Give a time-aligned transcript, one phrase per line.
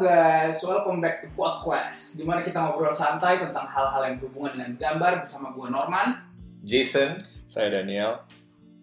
[0.00, 4.72] Guys, welcome back to Podcast Di mana kita ngobrol santai tentang hal-hal yang berhubungan dengan
[4.80, 6.16] gambar bersama gue Norman
[6.64, 8.24] Jason, Saya Daniel.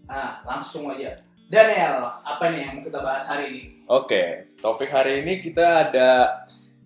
[0.06, 1.18] Nah, langsung aja
[1.50, 3.62] Daniel, apa nih yang mau kita bahas hari ini?
[3.90, 6.10] Oke, topik hari ini kita ada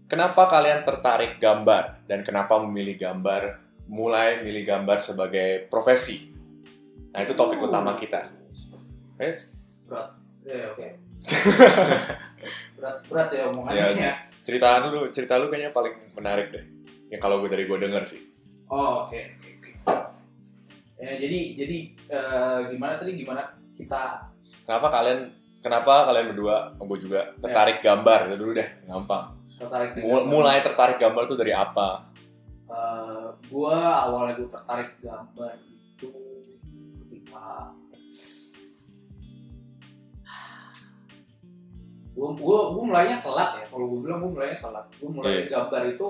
[0.07, 3.59] kenapa kalian tertarik gambar dan kenapa memilih gambar,
[3.91, 6.31] mulai milih gambar sebagai profesi.
[7.11, 7.67] Nah, itu topik Uh.
[7.67, 8.31] utama kita.
[9.19, 9.35] Eh,
[10.47, 10.87] Eh, oke
[12.81, 13.87] Berat, berat ya omongannya Ya.
[13.93, 16.65] ya cerita lu, cerita lu kayaknya paling menarik deh.
[17.07, 18.21] Yang kalau gue dari gue denger sih.
[18.65, 19.71] Oh, oke oke, oke.
[20.97, 21.77] Ya, jadi, jadi
[22.09, 23.41] eh, gimana tadi, gimana
[23.77, 24.25] kita
[24.61, 25.19] Kenapa kalian
[25.59, 29.37] kenapa kalian berdua, gue juga tertarik gambar itu dulu deh, gampang.
[29.53, 32.09] tertarik Mul- Mulai tertarik gambar tuh dari apa?
[32.65, 33.77] Eh, gua
[34.07, 36.09] awalnya gue tertarik gambar itu
[37.05, 37.69] ketika
[42.11, 43.65] gue gue gue mulainya telat ya.
[43.71, 44.85] Kalau gue bilang gue mulainya telat.
[44.99, 46.07] Gue mulai gambar itu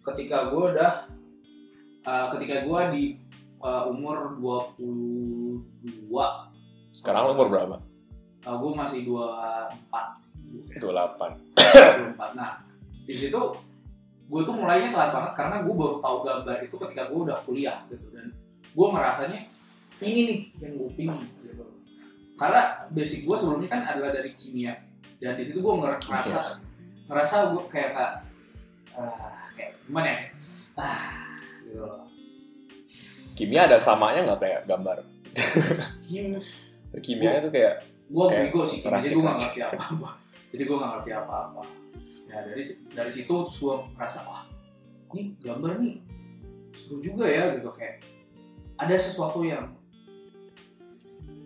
[0.00, 0.92] ketika gue udah
[2.04, 3.04] eh, ketika gue di
[3.60, 6.08] eh, umur 22
[6.90, 7.76] Sekarang umur berapa?
[8.46, 12.16] uh, gue masih 24 28.
[12.16, 12.64] 24 nah
[13.04, 13.40] di situ
[14.30, 17.82] gue tuh mulainya telat banget karena gue baru tahu gambar itu ketika gue udah kuliah
[17.90, 18.06] gitu.
[18.14, 18.30] Dan
[18.70, 19.40] gue ngerasanya
[20.00, 21.64] ini nih yang gue pingin gitu.
[22.38, 24.72] Karena basic gue sebelumnya kan adalah dari kimia
[25.20, 26.56] dan di situ gue ngerasa
[27.04, 27.92] ngerasa gue kayak
[28.96, 30.20] ah, kayak gimana ya?
[30.80, 31.36] Ah
[31.68, 32.08] gitu loh.
[33.36, 34.96] Kimia ada samanya nggak kayak gambar?
[36.08, 36.40] Kim,
[37.04, 40.10] Kimia itu kayak gue bego sih kimia, jadi gue nggak ngerti apa-apa.
[40.50, 41.62] Jadi gue nggak ngerti apa-apa.
[42.26, 44.42] Ya dari dari situ terus gue ngerasa wah
[45.14, 45.96] ini gambar nih
[46.74, 47.70] seru juga ya gitu.
[47.76, 48.02] Kayak
[48.80, 49.68] ada sesuatu yang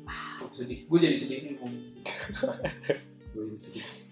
[0.06, 0.86] ah sedih.
[0.88, 1.54] Gue jadi sedih nih
[3.34, 3.44] gue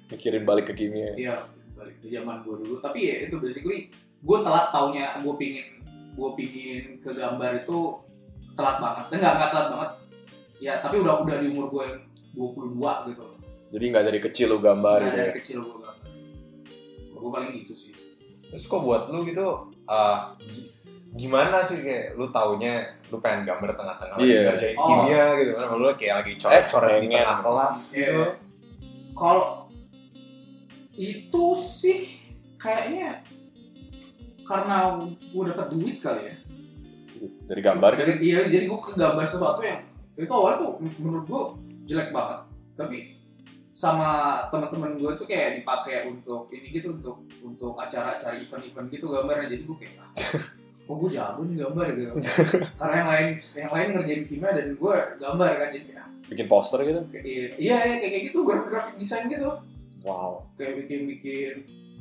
[0.08, 1.14] mikirin balik ke kimia.
[1.14, 1.34] iya
[1.72, 3.88] balik ke zaman gue dulu tapi ya itu basically
[4.18, 5.66] gue telat taunya gue pingin
[6.12, 7.78] gue pingin ke gambar itu
[8.52, 9.90] telat banget enggak enggak telat banget
[10.58, 11.98] ya tapi udah udah di umur gue yang
[12.32, 13.38] 22 gitu loh
[13.68, 15.34] Jadi nggak dari kecil lu gambar Nah, gitu dari ya.
[15.34, 15.96] kecil gue gambar
[17.14, 17.94] gue paling gitu sih
[18.44, 19.46] terus kok buat lu gitu
[19.86, 20.68] uh, gi-
[21.14, 24.40] gimana sih kayak lu taunya lu pengen gambar tengah-tengah lagi Iya.
[24.46, 24.84] ngerjain Oh.
[24.86, 27.16] kimia gitu kan lu kayak lagi coret-coret di pengen.
[27.18, 27.96] tengah kelas Iya.
[28.02, 28.22] gitu
[29.12, 29.68] kalau
[30.96, 32.20] itu sih
[32.60, 33.24] kayaknya
[34.44, 36.36] karena gue dapat duit kali ya.
[37.46, 37.90] Dari gambar.
[37.96, 41.42] Jadi- iya jadi gue ke gambar sesuatu yang itu awalnya tuh menurut gue
[41.88, 42.38] jelek banget.
[42.76, 42.98] Tapi
[43.72, 49.48] sama teman-teman gue tuh kayak dipakai untuk ini gitu untuk untuk acara-acara event-event gitu gambarnya.
[49.48, 50.08] Jadi gue kayak ah,
[50.84, 52.12] oh gue jago nih gambar gitu
[52.80, 56.80] karena yang lain yang lain ngerjain kimia dan gue gambar kan jadi ah, Bikin poster
[56.82, 57.00] gitu.
[57.06, 57.24] kayak,
[57.56, 59.50] iya iya kayak kayak gitu gue grafik desain gitu
[60.02, 60.50] Wow.
[60.54, 61.54] kayak bikin bikin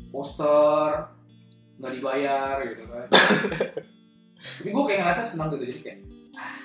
[0.10, 1.06] poster
[1.78, 3.06] nggak dibayar gitu kan
[4.58, 6.00] tapi gue kayak ngerasa senang gitu jadi kayak
[6.34, 6.58] ah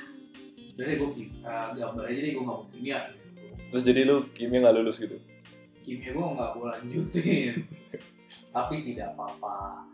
[0.72, 3.24] udah deh gue kim- ah, gambar aja deh gue nggak mau kimia gitu.
[3.66, 5.16] Terus jadi lu kimia nggak lulus gitu.
[5.82, 7.52] kimia gue nggak gue lanjutin
[8.54, 9.84] tapi tidak apa-apa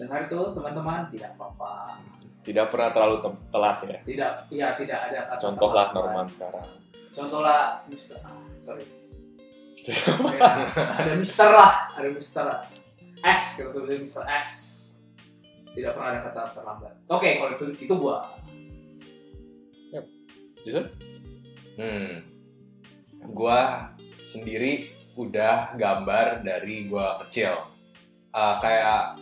[0.00, 2.00] dengar itu teman-teman tidak apa-apa.
[2.40, 3.98] Tidak pernah terlalu tem- telat ya.
[4.00, 5.86] tidak ya tidak ada kata Contohlah.
[5.92, 6.66] Norman sekarang.
[7.12, 8.88] contohlah Mister ah, sorry.
[9.80, 10.12] Ya,
[11.04, 12.48] ada Mister lah ada Mister
[13.20, 14.48] S kita sebutnya Mister S.
[15.70, 16.94] Tidak pernah ada kata terlambat.
[17.12, 18.24] Oke kalau itu itu gua.
[20.64, 20.88] Jason?
[21.76, 22.24] hmm.
[23.36, 27.68] Gua sendiri udah gambar dari gua kecil.
[28.32, 29.16] Uh, kayak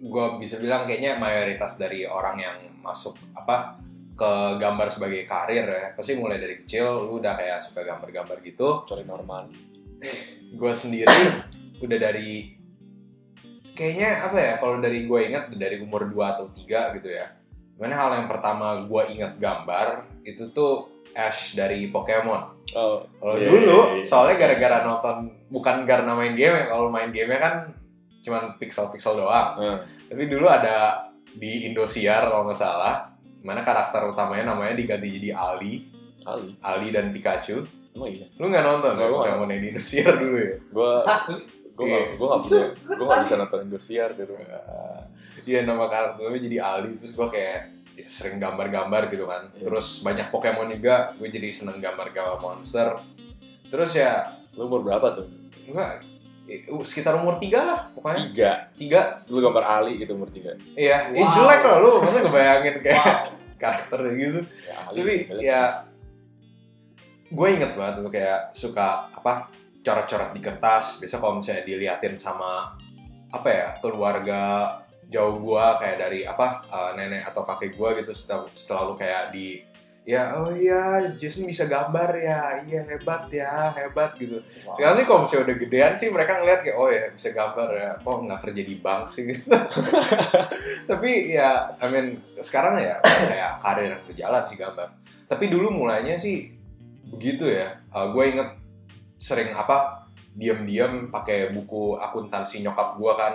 [0.00, 3.76] gua bisa bilang kayaknya mayoritas dari orang yang masuk apa
[4.16, 8.84] ke gambar sebagai karir ya pasti mulai dari kecil lu udah kayak suka gambar-gambar gitu
[8.84, 9.44] Kecuali Norman.
[10.60, 11.08] gue sendiri
[11.80, 12.52] udah dari
[13.72, 17.32] kayaknya apa ya kalau dari gue ingat dari umur 2 atau 3 gitu ya
[17.76, 23.50] Gimana hal yang pertama gue ingat gambar itu tuh Ash dari Pokemon Oh, kalau Iya,
[23.50, 24.04] dulu iya, iya.
[24.06, 25.16] soalnya gara-gara nonton
[25.50, 27.72] bukan karena main game ya kalau main game kan
[28.20, 29.76] cuman pixel-pixel doang eh.
[30.08, 33.08] tapi dulu ada di Indosiar kalau nggak salah
[33.40, 35.88] mana karakter utamanya namanya diganti jadi Ali
[36.28, 36.52] Ali.
[36.60, 38.26] Ali dan Pikachu Emang iya.
[38.38, 41.20] lu nggak nonton ya Nggak, gua Pokemon yang di Indosiar dulu ya Gue Hah?
[41.80, 44.32] gue gak, gue gak punya, gue gak bisa nonton Indosiar gitu.
[45.48, 47.58] Iya nama karakternya jadi Ali terus gue kayak
[47.96, 49.64] ya, sering gambar-gambar gitu kan Iya.
[49.66, 53.00] terus banyak Pokemon juga gue jadi seneng gambar-gambar monster
[53.72, 55.26] terus ya Lu umur berapa tuh?
[55.64, 56.04] enggak
[56.82, 58.50] sekitar umur tiga lah pokoknya Tiga.
[58.74, 60.50] tiga Lu gambar Ali gitu umur tiga.
[60.72, 61.16] iya Wow.
[61.16, 64.96] eh, jelek lah lu masa ngebayangin kayak wow karakter gitu Ya, Ali.
[64.96, 65.62] tapi Kalian- ya
[67.30, 69.46] gue inget banget tuh kayak suka apa
[69.80, 72.74] coret-coret di kertas biasa kalau misalnya diliatin sama
[73.30, 74.74] apa ya keluarga
[75.06, 79.62] jauh gua kayak dari apa uh, nenek atau kakek gua gitu setel- selalu kayak di
[80.00, 82.58] ya oh iya Jason bisa gambar ya.
[82.64, 84.40] Iya hebat ya hebat gitu.
[84.74, 87.90] Sekarang sih kalau misalnya udah gedean sih mereka ngeliat kayak oh ya bisa gambar ya.
[88.00, 89.52] Kok nggak kerja di bank sih gitu?
[90.90, 92.06] Tapi ya I mean
[92.40, 94.88] sekarang ya kayak karir yang berjalan sih gambar.
[95.30, 96.48] Tapi dulu mulainya sih
[97.10, 97.68] begitu ya.
[98.10, 98.48] Gue inget
[99.20, 103.34] sering apa diam-diam pakai buku akuntansi nyokap gue kan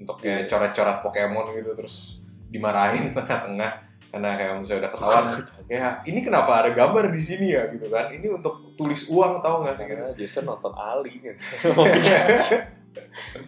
[0.00, 0.48] untuk kayak Iya.
[0.48, 5.26] coret-coret Pokemon gitu terus dimarahin tengah-tengah karena kayak misalnya udah ketahuan
[5.72, 9.62] ya ini kenapa ada gambar di sini ya gitu kan ini untuk tulis uang tau
[9.62, 11.38] gak sih gitu Karena Jason nonton Ali gitu.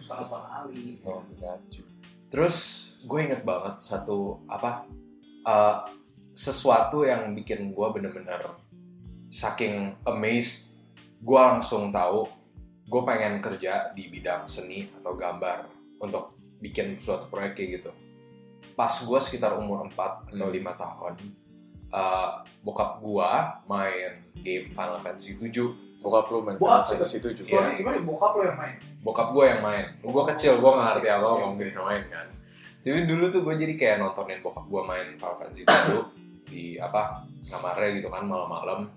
[0.07, 0.99] Salah kali.
[1.03, 1.83] Oh, Pikachu.
[2.31, 2.57] Terus
[3.03, 4.87] gue inget banget satu apa
[5.43, 5.85] uh,
[6.33, 8.41] sesuatu yang bikin gue bener-bener
[9.33, 10.77] saking amazed,
[11.21, 12.29] gue langsung tahu
[12.83, 15.65] gue pengen kerja di bidang seni atau gambar
[15.97, 17.91] untuk bikin suatu proyek kayak gitu.
[18.73, 19.93] Pas gue sekitar umur 4
[20.29, 20.53] atau Hmm.
[20.53, 21.13] 5 tahun,
[21.89, 22.29] uh,
[22.61, 23.29] bokap gue
[23.65, 25.51] main game Final Fantasy 7
[25.99, 27.53] Bokap lu main Bokap Final Fantasy 7 Iya.
[27.53, 28.75] Sorry, gimana bokap lo yang main?
[28.99, 32.23] bokap gue yang main gue kecil gue nggak ngerti apa mungkin bisa main kan
[32.79, 36.01] jadi dulu tuh gue jadi kayak nontonin bokap gue main Final Fantasy dulu
[36.47, 38.87] di apa kamarnya gitu kan malam-malam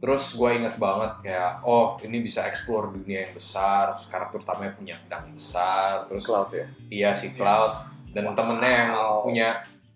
[0.00, 4.72] terus gue inget banget kayak oh ini bisa explore dunia yang besar terus karakter utamanya
[4.72, 6.64] punya pedang besar terus Cloud ya.
[6.88, 7.72] iya si Cloud
[8.14, 9.26] dan temennya yang Wow.
[9.26, 9.48] punya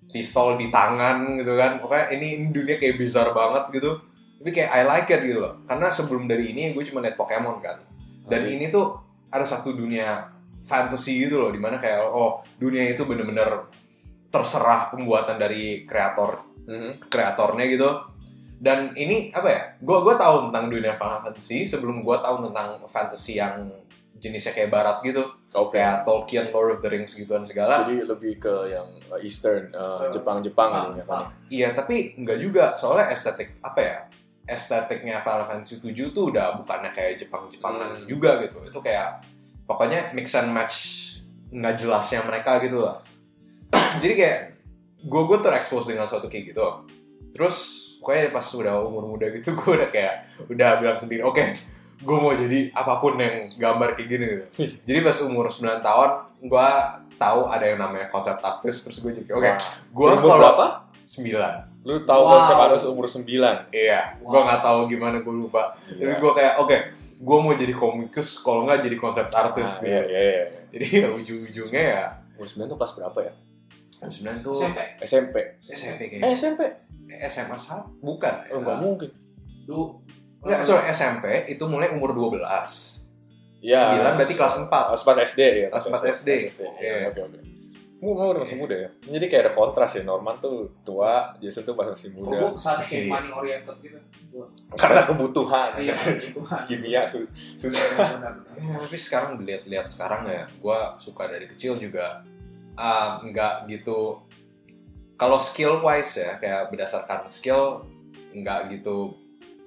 [0.09, 3.97] pistol di tangan gitu kan pokoknya ini, dunia kayak bizar banget gitu
[4.39, 7.59] tapi kayak I like it gitu loh karena sebelum dari ini gue cuma liat Pokemon
[7.61, 7.77] kan
[8.25, 8.53] dan Oke.
[8.55, 8.97] ini tuh
[9.29, 10.25] ada satu dunia
[10.59, 13.69] fantasy gitu loh di mana kayak oh dunia itu bener-bener
[14.29, 17.09] terserah pembuatan dari kreator Mhm.
[17.09, 17.89] kreatornya gitu
[18.59, 23.39] dan ini apa ya gue gue tahu tentang dunia Fantasy sebelum gue tahu tentang fantasy
[23.39, 23.71] yang
[24.19, 25.75] jenisnya kayak barat gitu Oke.
[25.75, 30.05] kayak Tolkien Lord of the Rings gituan segala Jadi lebih ke yang uh, Eastern, uh,
[30.05, 31.19] Uh, Jepang-Jepang ah, gitu ya kan.
[31.19, 31.27] ya.
[31.49, 33.97] iya tapi nggak juga soalnya estetik apa ya
[34.45, 38.07] estetiknya Final Fantasy 7 tuh udah bukannya kayak Jepang-Jepangan Hmm.
[38.07, 39.23] juga gitu itu kayak
[39.65, 40.77] pokoknya mix and match
[41.49, 43.01] nggak jelasnya mereka gitu lah
[44.03, 44.39] jadi kayak
[45.01, 46.65] gue gue terekspos dengan suatu kayak gitu
[47.31, 47.57] terus
[47.99, 50.15] pokoknya pas udah umur muda gitu gue udah kayak
[50.47, 51.45] udah bilang sendiri oke
[51.99, 54.45] gue mau jadi apa pun yang gambar kayak gini gitu
[54.83, 56.11] jadi pas umur 9 tahun
[56.41, 56.69] gue
[57.15, 59.51] tahu ada yang namanya konsep artis terus gue jadi oke
[59.89, 60.67] gue Umur kalau berapa?
[61.05, 61.25] 9
[61.83, 62.33] Lu tahu Wow.
[62.37, 63.25] konsep ada seumur 9.
[63.73, 64.29] Iya, Wow.
[64.29, 65.73] gue nggak tahu gimana gue lupa.
[65.73, 66.21] Tapi Iya.
[66.21, 66.77] gue kayak oke,
[67.17, 69.81] gue mau jadi komikus, kalau nggak jadi konsep artis.
[69.81, 70.45] Ah, iya, iya, iya.
[70.69, 72.03] Jadi ya ujung-ujungnya ya,
[72.37, 73.33] Umur 9 tuh kelas berapa ya?
[73.99, 74.79] sembilan tuh SMP.
[75.01, 75.35] SMP.
[75.65, 76.31] SMP Eh, kayaknya.
[76.31, 76.61] SMP?
[77.25, 78.35] SMA satu, bukan?
[78.45, 78.53] ya?
[78.53, 79.11] Oh, enggak mungkin.
[79.65, 79.99] Lu
[80.39, 82.43] Nggak, sorry SMP itu mulai umur 12
[83.59, 83.91] Ya.
[83.91, 85.69] 9 berarti kelas 4 Kelas 4 SD ya.
[85.69, 86.29] Kelas 4 SD.
[86.31, 87.07] Iya, Iya.
[87.11, 87.39] oke, oke.
[87.99, 88.89] Mu mau udah masih muda ya.
[89.03, 90.07] Jadi kayak ada kontras ya.
[90.07, 92.39] Norman tuh tua, Jason tuh masih muda.
[92.39, 93.11] gue ke sana kayak Iya.
[93.11, 93.99] money oriented gitu.
[94.73, 95.75] Karena kebutuhan.
[95.75, 96.63] Iya, gitu kan.
[96.63, 97.27] Kimia su-
[97.59, 98.23] susah.
[98.55, 102.23] Ya, tapi sekarang dilihat-lihat sekarang ya, gue suka dari kecil juga
[102.75, 104.23] ah, nggak gitu.
[105.19, 107.83] Kalau skill wise ya, kayak berdasarkan skill
[108.31, 109.19] nggak gitu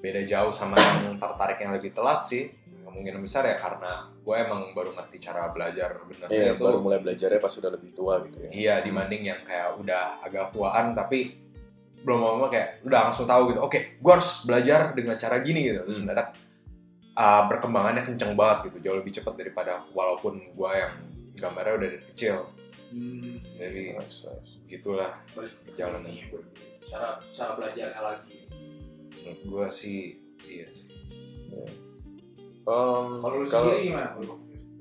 [0.02, 2.50] beda jauh sama yang tertarik yang lebih telat sih.
[2.82, 6.60] Kemungkinan besar ya karena gue emang baru ngerti cara belajar bener Iya, itu.
[6.60, 8.50] baru mulai belajarnya pas sudah lebih tua gitu ya.
[8.52, 11.40] Iya dibanding yang kayak udah agak tuaan tapi
[12.02, 13.62] belum mau kayak udah langsung tahu gitu.
[13.62, 15.86] Oke, gue harus belajar dengan cara gini gitu.
[15.86, 16.10] Terus Hmm.
[16.10, 16.28] mendadak
[17.14, 20.94] uh, berkembangannya kenceng banget gitu, jauh lebih cepat daripada walaupun gue yang
[21.38, 22.44] gambarnya udah dari kecil.
[22.92, 24.52] Hmm, Jadi Nice, nice.
[24.68, 25.16] gitulah
[25.72, 26.28] Jalanannya.
[26.92, 28.41] Cara cara belajarnya lagi.
[29.22, 30.00] Menurut gue sih
[30.46, 30.90] iya sih.
[32.62, 34.14] Um, Kalau lu sendiri gimana?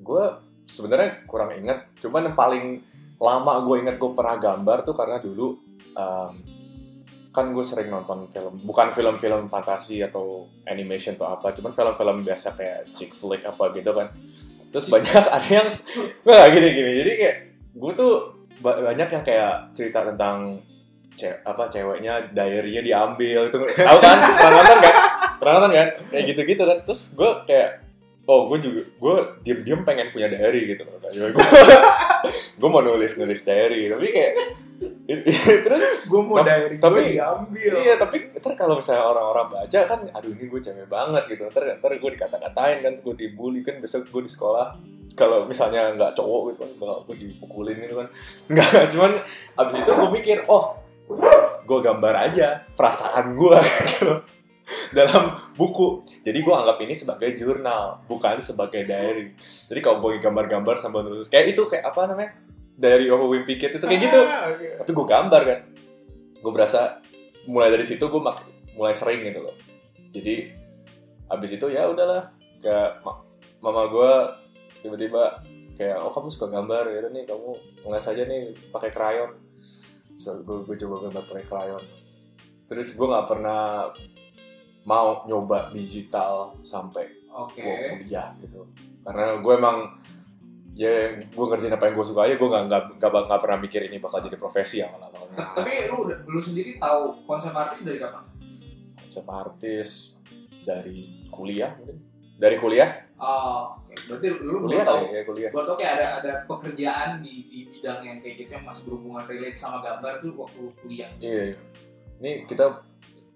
[0.01, 0.25] gue
[0.69, 1.89] sebenarnya kurang inget.
[1.99, 2.65] Cuman yang paling
[3.21, 5.57] lama gue inget gue pernah gambar tuh karena dulu
[5.97, 6.33] um,
[7.31, 12.59] kan gue sering nonton film, bukan film-film fantasi atau animation atau apa, cuman film-film biasa
[12.59, 14.11] kayak chick flick apa gitu kan.
[14.75, 15.69] Terus banyak ada yang
[16.27, 16.91] nggak gini-gini.
[17.05, 17.37] Jadi kayak
[17.71, 18.13] gue tuh
[18.59, 20.59] ba- banyak yang kayak cerita tentang
[21.21, 24.95] ce apa ceweknya diary-nya diambil itu tahu kan pernah nonton kan
[25.37, 27.85] pernah nonton kan kayak gitu-gitu kan terus gue kayak
[28.25, 31.29] oh gue juga gue diem-diem pengen punya diary gitu loh gue
[32.57, 34.35] gue mau nulis nulis diary tapi kayak
[35.67, 37.73] terus Gue mau dari tapi- diambil.
[37.85, 41.43] Iya, tapi ntar kalau misalnya orang-orang baca kan, aduh ini gue cewek banget gitu.
[41.53, 44.81] Ntar, ntar gue dikata-katain kan, gue dibully kan, besok gue di sekolah.
[45.13, 48.09] Kalau misalnya nggak cowok gitu kan, bakal gue dipukulin gitu kan.
[48.49, 49.13] Nggak, cuman
[49.61, 50.65] abis itu gue mikir, oh
[51.65, 54.11] gue gambar aja perasaan gue gitu
[54.95, 56.07] dalam buku.
[56.23, 59.35] Jadi gue anggap ini sebagai jurnal, bukan sebagai diary.
[59.41, 62.33] Jadi kalau gue gambar-gambar sambil nulis, kayak itu kayak apa namanya?
[62.81, 64.21] Diary of a Wimpy Kid itu kayak gitu.
[64.25, 64.49] Ah.
[64.83, 65.61] Tapi gue gambar kan.
[66.41, 67.03] Gue berasa
[67.45, 68.23] mulai dari situ gue
[68.79, 69.57] mulai sering gitu loh.
[70.11, 70.49] Jadi
[71.31, 73.23] habis itu ya udahlah kayak ma-
[73.63, 74.13] mama gue
[74.81, 75.45] tiba-tiba
[75.77, 77.51] kayak oh kamu suka gambar ya nih kamu
[77.85, 79.31] ngeles aja nih pakai krayon.
[80.21, 81.85] So, gue, gue coba gambar pakai krayon.
[82.69, 83.89] Terus gue nggak pernah
[84.83, 87.61] mau nyoba digital sampai Oke.
[87.61, 88.65] gue kuliah gitu
[89.01, 89.77] karena gue emang
[90.73, 92.65] ya gue ngerjain apa yang gue suka aja gue nggak
[92.97, 96.77] nggak nggak pernah mikir ini bakal jadi profesi awalnya T- Tapi lu udah- lu sendiri
[96.77, 98.25] tahu konsep artis dari kapan?
[98.97, 99.89] konsep artis
[100.63, 102.01] dari kuliah mungkin
[102.41, 103.77] dari kuliah Oh,
[104.09, 108.17] berarti lu kuliah kali ya kuliah Buat oke ada ada pekerjaan di, di bidang yang
[108.19, 111.11] kayak gitu yang masih berhubungan relate sama gambar tuh waktu kuliah.
[111.21, 111.57] iya iya.
[112.17, 112.81] ini kita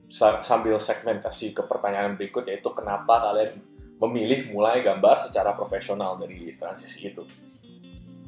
[0.06, 3.61] sa- sambil segmentasi ke pertanyaan berikut yaitu kenapa kalian
[3.94, 7.20] memilih mulai gambar secara profesional dari transisi itu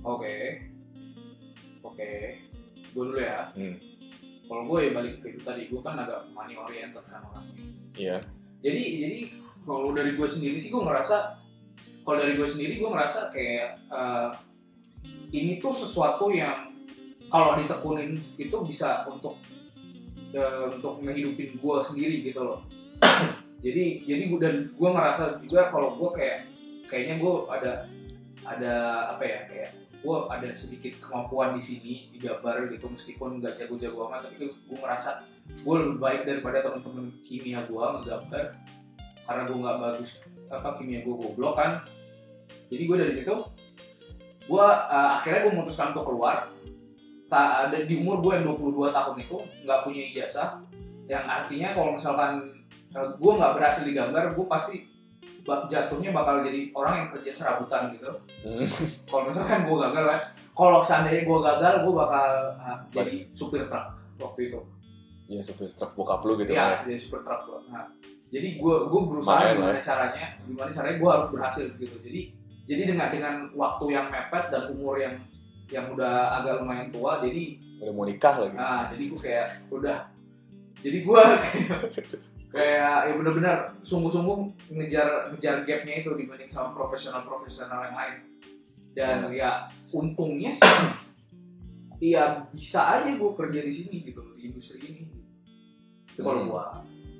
[0.02, 0.62] Oke.
[1.82, 2.38] Oke.
[2.92, 3.50] Gue dulu ya.
[3.52, 3.74] Hmm.
[4.46, 7.58] Kalau gue ya balik ke itu tadi, gue kan agak money oriented kan orangnya.
[7.96, 8.16] iya
[8.60, 9.18] Jadi jadi
[9.66, 11.42] kalau dari gue sendiri sih gue ngerasa
[12.06, 14.30] kalau dari gue sendiri gue ngerasa kayak eh,
[15.34, 16.70] ini tuh sesuatu yang
[17.26, 19.34] kalau ditekunin itu bisa untuk
[20.30, 22.62] eh, untuk ngehidupin gue sendiri gitu loh.
[23.64, 26.46] jadi jadi gue dan gue ngerasa juga kalau gue kayak
[26.86, 27.72] kayaknya gue ada
[28.46, 28.74] ada
[29.18, 29.70] apa ya kayak
[30.06, 34.78] gue ada sedikit kemampuan di sini di gambar gitu meskipun nggak jago-jago amat tapi gue
[34.78, 35.26] ngerasa
[35.66, 38.44] gue lebih baik daripada teman-teman kimia gue ngegambar
[39.26, 40.10] karena gue nggak bagus
[40.46, 41.82] apa kimia gue goblok kan.
[42.70, 43.34] Jadi gue dari situ
[44.46, 46.48] gue uh, akhirnya gue memutuskan untuk keluar.
[47.26, 50.62] Tak ada di umur gue yang 22 tahun itu nggak punya ijazah.
[51.10, 52.32] Yang artinya kalau misalkan
[52.94, 54.76] uh, gue nggak berhasil di gambar gue pasti
[55.46, 58.10] jatuhnya bakal jadi orang yang kerja serabutan gitu.
[58.42, 58.66] Hmm.
[59.10, 60.20] kalau misalkan gue gagal lah
[60.56, 63.86] kalau seandainya gue gagal gue bakal uh, jadi supir truk
[64.18, 64.60] waktu itu.
[65.26, 67.60] Iya supir truk bokap lu gitu ya kan jadi super truck gua.
[67.70, 67.86] Nah,
[68.32, 69.84] jadi gue gue berusaha Lumayan gimana lah ya.
[69.86, 71.96] caranya, gimana caranya gue harus berhasil gitu.
[72.02, 72.20] Jadi
[72.66, 75.14] jadi dengan dengan waktu yang mepet dan umur yang
[75.66, 79.98] yang udah agak lumayan tua, jadi udah mau nikah lagi nah jadi gue kayak udah
[80.80, 81.80] jadi gue kayak,
[82.54, 84.38] kayak ya benar-benar sungguh-sungguh
[84.72, 88.16] ngejar ngejar gapnya itu dibanding sama profesional profesional yang lain.
[88.96, 90.64] Dan ya untungnya sih
[91.96, 95.04] Iya bisa aja gue kerja di sini gitu di industri ini.
[96.12, 96.50] Itu kalau Hmm.
[96.52, 96.64] gua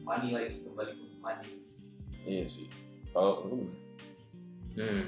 [0.06, 1.48] money lagi kembali ke money.
[2.22, 2.70] iya sih
[3.10, 3.74] kalau lu gimana?
[4.76, 5.04] Hmm.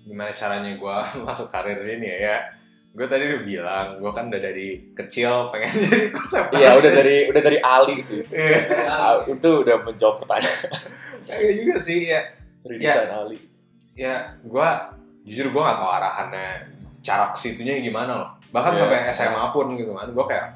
[0.00, 2.18] Gimana caranya gue masuk karir ini ya?
[2.18, 2.36] ya
[2.90, 7.30] gue tadi udah bilang, gue kan udah dari kecil pengen jadi konsep iya udah dari
[7.30, 10.74] udah dari Ali sih Iya, Ah, itu udah menjawab pertanyaan
[11.22, 12.18] kayak juga sih ya.
[12.60, 13.06] dari Ya.
[13.08, 13.38] Ali
[13.94, 14.68] Ya, gue
[15.22, 16.66] jujur gue gak tau arahannya
[16.98, 18.30] cara ke situnya gimana loh.
[18.50, 18.80] Bahkan Iya.
[18.82, 20.46] sampai SMA pun gitu kan, gue kayak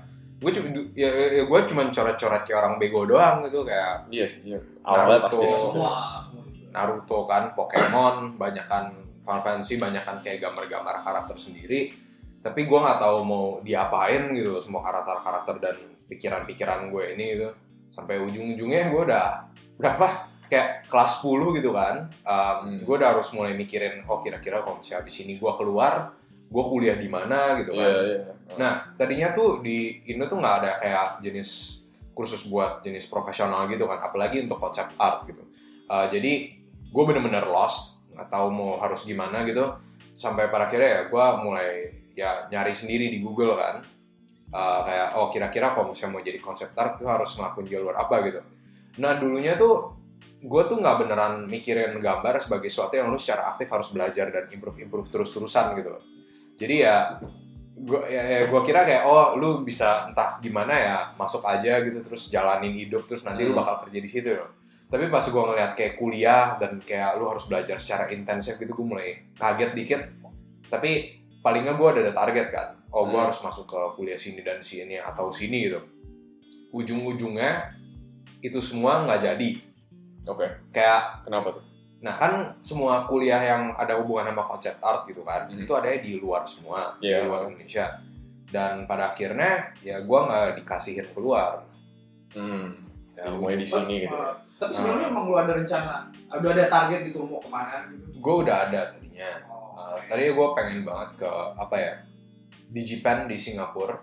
[0.44, 4.52] gue cuma ya, ya gue cuma coret-coret kayak orang bego doang gitu kayak iya sih
[4.52, 4.60] iya.
[4.84, 5.26] awalnya Naruto.
[5.32, 6.24] pasti Semua.
[6.74, 8.90] Naruto kan, Pokemon, banyakan
[9.22, 11.94] Final Fantasy, banyakan kayak gambar-gambar karakter sendiri.
[12.42, 15.76] Tapi gue nggak tahu mau diapain gitu semua karakter-karakter dan
[16.10, 17.48] pikiran-pikiran gue ini gitu.
[17.94, 19.48] Sampai ujung-ujungnya gue udah
[19.78, 20.34] berapa?
[20.50, 22.10] Kayak kelas 10 gitu kan.
[22.26, 22.78] Um, Hmm.
[22.84, 26.12] Gue udah harus mulai mikirin, oh kira-kira kalau misalnya di sini gue keluar,
[26.48, 27.90] gue kuliah di mana gitu kan.
[27.90, 31.82] iya iya Nah, tadinya tuh di Indo tuh nggak ada kayak jenis
[32.14, 35.42] kursus buat jenis profesional gitu kan, apalagi untuk konsep art gitu.
[35.90, 36.54] Uh, jadi
[36.94, 39.74] gue bener-bener lost, nggak tahu mau harus gimana gitu.
[40.14, 41.68] Sampai pada akhirnya ya gue mulai
[42.14, 43.82] ya nyari sendiri di Google kan.
[44.54, 48.22] Uh, kayak oh kira-kira kalau misalnya mau jadi konsep art tuh harus ngelakuin jalur apa
[48.22, 48.40] gitu.
[49.02, 49.98] Nah dulunya tuh
[50.38, 54.46] gue tuh nggak beneran mikirin gambar sebagai sesuatu yang lu secara aktif harus belajar dan
[54.54, 56.02] improve improve terus-terusan gitu loh.
[56.54, 57.18] Jadi ya
[57.74, 61.98] gue ya, ya gua kira kayak oh lu bisa entah gimana ya masuk aja gitu
[62.00, 63.60] terus jalanin hidup terus nanti lu Hmm.
[63.60, 64.50] bakal kerja di situ loh.
[64.86, 68.86] Tapi pas gua ngeliat kayak kuliah dan kayak lu harus belajar secara intensif gitu gue
[68.86, 70.00] mulai kaget dikit.
[70.70, 70.90] Tapi
[71.42, 72.68] paling nggak gue ada, ada target kan.
[72.94, 73.26] Oh gue Hmm.
[73.26, 75.82] harus masuk ke kuliah sini dan sini atau sini gitu.
[76.70, 77.74] Ujung-ujungnya
[78.38, 79.50] itu semua nggak jadi.
[80.24, 81.64] oke Kayak kenapa tuh
[82.04, 85.56] Nah kan semua kuliah yang ada hubungan sama konsep art gitu kan, Hmm.
[85.58, 87.24] itu adanya di luar semua, Iya.
[87.24, 87.86] di luar Indonesia.
[88.46, 91.64] Dan pada akhirnya ya gua nggak dikasihin keluar.
[92.30, 92.84] hmm
[93.14, 97.06] Ya, ilmunya di sini gitu Uh, tapi sebelumnya emang lu ada rencana, udah ada target
[97.06, 98.10] gitu mau ke mana gitu.
[98.10, 99.30] gue udah ada tadinya.
[99.46, 101.92] Oh, Uh, tadinya gue pengen banget ke apa ya,
[102.68, 103.94] Digipen di Singapura.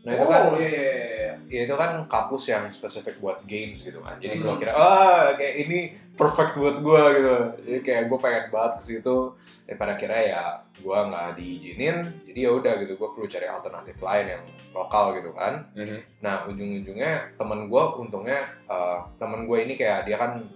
[0.00, 1.32] Nah itu kan oh, iya, iya, iya.
[1.46, 4.16] ya itu kan kampus yang spesifik buat games gitu kan.
[4.16, 4.44] Jadi Hmm.
[4.44, 5.78] gua kira ah kayak ini
[6.20, 7.36] perfect buat gua gitu.
[7.64, 9.16] Jadi kayak gua pengen banget ke situ.
[9.64, 10.42] Dan pada akhirnya ya
[10.78, 11.96] gua nggak diizinin.
[12.28, 15.66] Jadi ya udah gitu gua perlu cari alternatif lain yang lokal gitu kan.
[16.20, 20.46] Nah ujung-ujungnya temen gue untungnya eh, temen gue ini kayak dia kan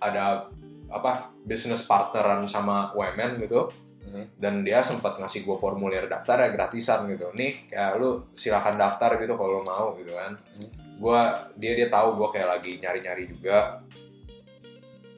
[0.00, 0.48] ada
[0.88, 3.68] apa business partneran sama UMN gitu
[4.00, 4.42] Mhm.
[4.42, 9.14] dan dia sempat ngasih gue formulir daftar ya gratisan gitu nih kayak lu silakan daftar
[9.20, 10.68] gitu kalau mau gitu kan Mhm.
[10.98, 11.20] gue
[11.60, 13.84] dia dia tahu gue kayak lagi nyari-nyari juga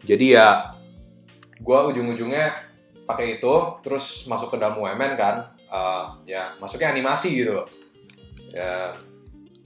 [0.02, 0.48] jadi ya
[1.62, 2.58] gue ujung-ujungnya
[3.06, 3.54] pakai itu
[3.86, 5.54] terus masuk ke dalam UMN kan.
[5.72, 6.04] Eh,
[6.36, 7.68] ya masuknya animasi gitu loh.
[8.52, 8.92] Ya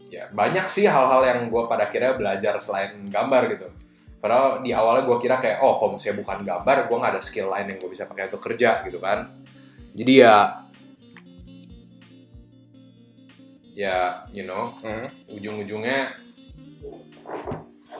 [0.07, 3.67] ya banyak sih hal-hal yang gue pada akhirnya belajar selain gambar gitu.
[4.23, 7.51] Padahal di awalnya gue kira kayak oh kalau misalnya bukan gambar gue nggak ada skill
[7.51, 9.35] lain yang gue bisa pakai untuk kerja gitu kan.
[9.97, 10.63] Jadi ya
[13.77, 15.37] ya you know Mhm.
[15.37, 16.17] ujung-ujungnya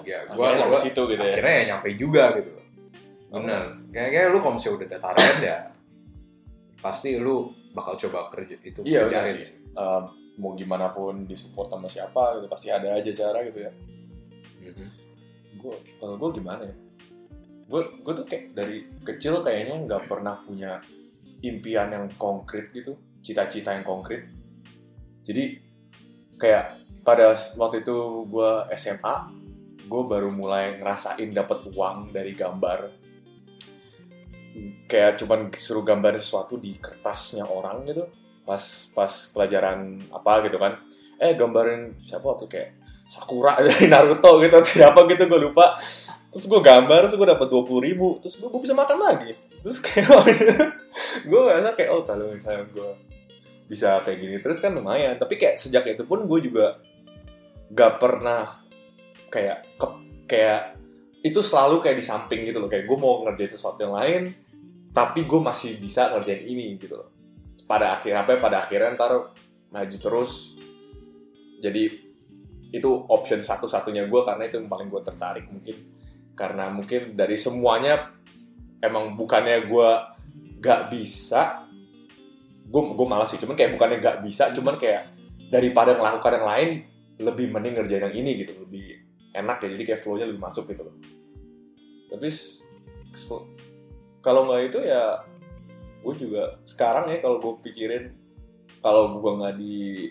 [0.05, 1.31] ya gue sampai situ gitu ya.
[1.33, 2.51] akhirnya ya nyampe juga gitu
[3.33, 3.63] bener
[3.93, 5.59] kayak kayak lu kalau misalnya udah dataran ya
[6.81, 9.49] pasti lu bakal coba kerja itu Iya, pelajarin sih.
[9.77, 10.05] Um,
[10.41, 13.73] mau gimana pun disupport sama siapa gitu pasti ada aja cara gitu ya.
[14.65, 14.89] Mhm.
[15.61, 16.77] Gue kalau gue gimana ya?
[17.69, 20.81] Gue gue tuh kayak dari kecil kayaknya nggak pernah punya
[21.45, 24.25] impian yang konkret gitu, cita-cita yang konkret.
[25.27, 25.61] Jadi
[26.41, 29.17] kayak pada waktu itu gue SMA,
[29.87, 32.91] gue baru mulai ngerasain dapat uang dari gambar.
[34.91, 38.11] Kayak cuman suruh gambar sesuatu di kertasnya orang gitu.
[38.43, 38.63] Pas
[38.93, 40.83] pas pelajaran apa gitu kan.
[41.23, 42.75] Eh gambarin siapa tuh kayak
[43.07, 45.79] Sakura dari Naruto gitu atau siapa gitu gue lupa.
[46.35, 49.33] Terus gue gambar, terus gue dapat dua puluh ribu, terus gue, bisa makan lagi.
[49.65, 50.11] Terus kayak
[51.31, 52.91] gue ngerasa kayak oh kalau misalnya gue
[53.67, 55.15] bisa kayak gini terus kan lumayan.
[55.17, 56.83] Tapi kayak sejak itu pun gue juga
[57.73, 58.66] gak pernah
[59.29, 60.77] kayak ke- kayak
[61.27, 62.71] itu selalu kayak di samping gitu loh.
[62.71, 64.23] Kayak gue mau ngerjain sesuatu yang lain
[64.97, 67.13] tapi gue masih bisa ngerjain ini gitu loh.
[67.69, 69.13] Pada akhir apa ya, pada akhirnya ntar
[69.69, 70.57] maju terus.
[71.61, 72.07] Jadi
[72.73, 75.77] itu option satu-satunya gue karena itu yang paling gue tertarik mungkin.
[76.33, 78.13] Karena mungkin dari semuanya
[78.81, 79.91] emang bukannya gue
[80.65, 81.69] gak bisa
[82.67, 83.41] gue gue malas sih.
[83.43, 85.13] Cuman kayak bukannya gak bisa cuman kayak
[85.53, 86.71] daripada melakukan yang lain
[87.17, 89.06] lebih mending ngerjain yang ini gitu lebih
[89.37, 90.97] enak ya jadi kayak flow-nya lebih masuk gitu loh.
[92.09, 92.29] Tapi
[94.25, 95.21] kalau nggak itu ya
[96.03, 98.15] gue juga sekarang ya kalau gue pikirin
[98.79, 100.07] kalau gue nggak di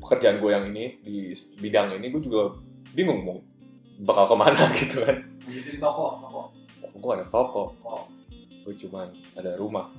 [0.00, 1.16] pekerjaan gue yang ini di
[1.60, 2.56] bidang ini gue juga
[2.96, 3.38] bingung mau
[4.02, 5.16] bakal ke mana gitu kan.
[5.46, 6.42] Bikin toko, toko.
[6.92, 7.64] gue ada toko.
[7.82, 8.06] Oh.
[8.62, 9.90] gue cuman ada rumah.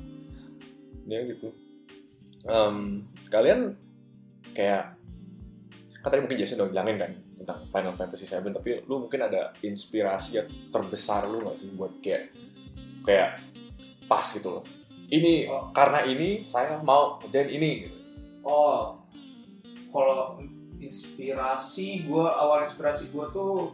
[1.04, 1.52] Ya gitu.
[2.48, 3.76] Em, kalian
[4.56, 4.96] kayak
[6.04, 9.56] kan tadi mungkin Jason udah bilangin kan tentang Final Fantasy VII tapi lu mungkin ada
[9.58, 12.36] inspirasi yang terbesar lu gak sih buat kayak
[13.02, 13.40] kayak
[14.04, 14.64] pas gitu loh
[15.08, 15.72] ini Oh.
[15.72, 17.98] karena ini saya mau kerjain ini gitu.
[18.42, 19.00] Oh,
[19.88, 20.42] kalau
[20.78, 23.72] inspirasi gue awal inspirasi gue tuh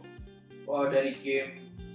[0.64, 1.52] eh, dari game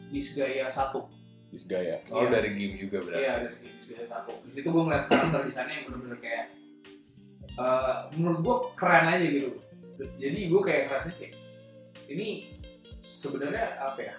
[0.08, 1.08] Disgaea satu.
[1.48, 2.30] Disgaya oh Iya.
[2.34, 4.32] dari game juga berarti Iya dari game Disgaea satu.
[4.44, 6.46] Di situ gue ngeliat karakter di sana yang bener-bener kayak
[7.56, 9.50] eh, menurut gue keren aja gitu.
[9.98, 11.34] Jadi gue kayak ngerasanya kayak
[12.12, 12.28] ini
[13.00, 14.16] sebenarnya apa ya?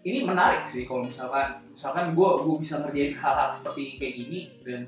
[0.00, 4.82] Ini menarik sih kalau misalkan misalkan gue gue bisa ngerjain hal-hal seperti kayak gini dan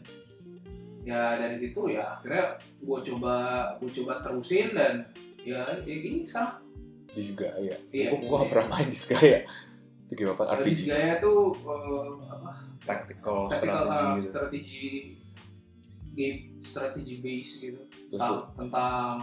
[1.02, 3.34] ya dari situ ya akhirnya gue coba
[3.82, 5.02] gue coba terusin dan
[5.42, 6.62] ya ya gini sekarang
[7.12, 8.38] Disgaya Iya, gue gue Disgaea.
[8.38, 9.40] gak pernah main Disgaya
[10.06, 12.52] itu gimana Jadi RPG gaya tuh eh, apa
[12.84, 14.28] tactical tactical strategi uh, gitu.
[14.28, 14.86] strategi
[16.12, 19.14] game strategi base gitu terus tentang, tentang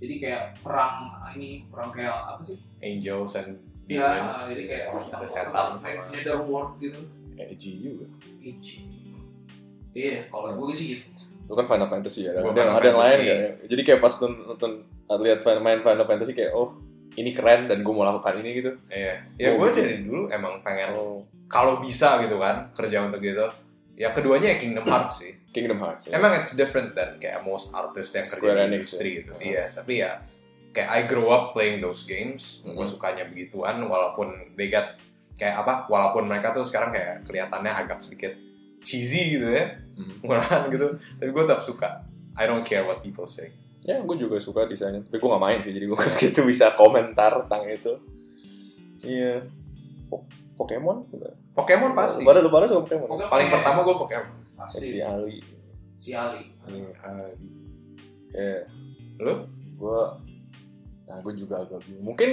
[0.00, 2.56] jadi kayak perang ini perang kayak apa sih?
[2.80, 4.48] Angels and ya demons.
[4.48, 5.68] jadi kayak ada setan.
[5.76, 7.00] sama netherworld gitu.
[7.36, 8.06] Edgy juga.
[8.40, 8.84] Iji.
[9.92, 11.04] iya kalau gue sih gitu.
[11.44, 12.32] Itu kan Final Fantasy ya.
[12.36, 13.38] Ada, ada, ada yang lain nggak?
[13.42, 13.50] Ya?
[13.68, 14.70] jadi kayak pas nonton,
[15.20, 16.78] lihat Final- main Final Fantasy kayak oh
[17.18, 18.70] ini keren dan gue mau lakukan ini gitu.
[18.88, 19.14] Iya.
[19.36, 19.78] Ya Oh, gue gitu.
[19.82, 21.26] dari dulu emang pengen oh.
[21.50, 23.44] kalau bisa gitu kan kerja untuk gitu.
[23.98, 26.14] Ya keduanya ya Kingdom Hearts sih Kingdom Hearts ya.
[26.14, 29.18] Emang it's different than kayak most artists yang kerja Square di Enix, industri ya.
[29.18, 29.32] gitu.
[29.36, 30.10] Iya, tapi ya
[30.70, 32.62] kayak I grew up playing those games.
[32.62, 32.86] Gue Mhm.
[32.88, 34.94] sukanya begituan walaupun they got
[35.34, 35.86] kayak apa?
[35.86, 38.30] Walaupun mereka tuh sekarang kayak kelihatannya agak sedikit
[38.80, 40.22] cheesy gitu ya, Mhm.
[40.22, 40.86] murahan gitu.
[41.16, 42.06] Tapi gue tetap suka.
[42.32, 43.50] I don't care what people say.
[43.80, 47.32] ya gue juga suka desainnya tapi gue gak main sih jadi gue gitu bisa komentar
[47.40, 47.96] tentang itu
[49.00, 49.40] iya
[50.04, 50.20] Po-
[50.54, 51.08] Pokemon
[51.50, 52.20] Pokemon pasti.
[52.20, 54.36] pada lu pada suka Pokemon Pokemon Paling pertama gue Pokemon.
[54.60, 54.86] Pasti.
[54.86, 55.38] Si Ali.
[55.96, 56.44] Si Ali.
[56.68, 57.48] Ali Ali.
[58.28, 58.68] Kayak
[59.20, 59.34] Lu?
[59.80, 60.02] gue
[61.08, 62.12] nah gue juga agak bingung.
[62.12, 62.30] Mungkin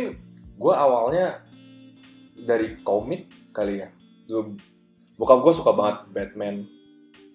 [0.59, 1.39] gue awalnya
[2.35, 3.89] dari komik kali ya.
[4.27, 4.59] Dulu
[5.17, 6.55] bokap gue suka banget Batman.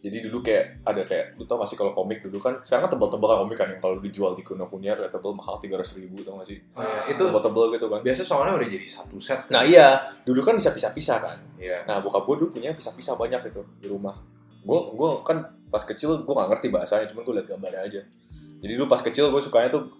[0.02, 2.98] Jadi dulu kayak ada kayak lu tau gak sih kalau komik dulu kan sekarang kan
[2.98, 6.26] tebal-tebal kan komik kan yang kalau dijual di kuno kuniar tebel mahal tiga ratus ribu
[6.26, 6.58] tau gak sih?
[6.74, 7.14] Oh, iya.
[7.14, 8.02] itu tebal-tebal gitu kan.
[8.02, 10.02] biasa soalnya udah jadi satu set nah iya.
[10.26, 11.38] Dulu kan bisa pisah-pisah kan.
[11.54, 11.86] Iya.
[11.86, 14.14] Nah, bokap gue dulu punya pisah-pisah banyak itu di rumah.
[14.62, 18.02] Gue gue kan pas kecil gue gak ngerti bahasanya, cuman gue liat gambarnya aja.
[18.62, 19.90] Jadi dulu pas kecil gue sukanya tuh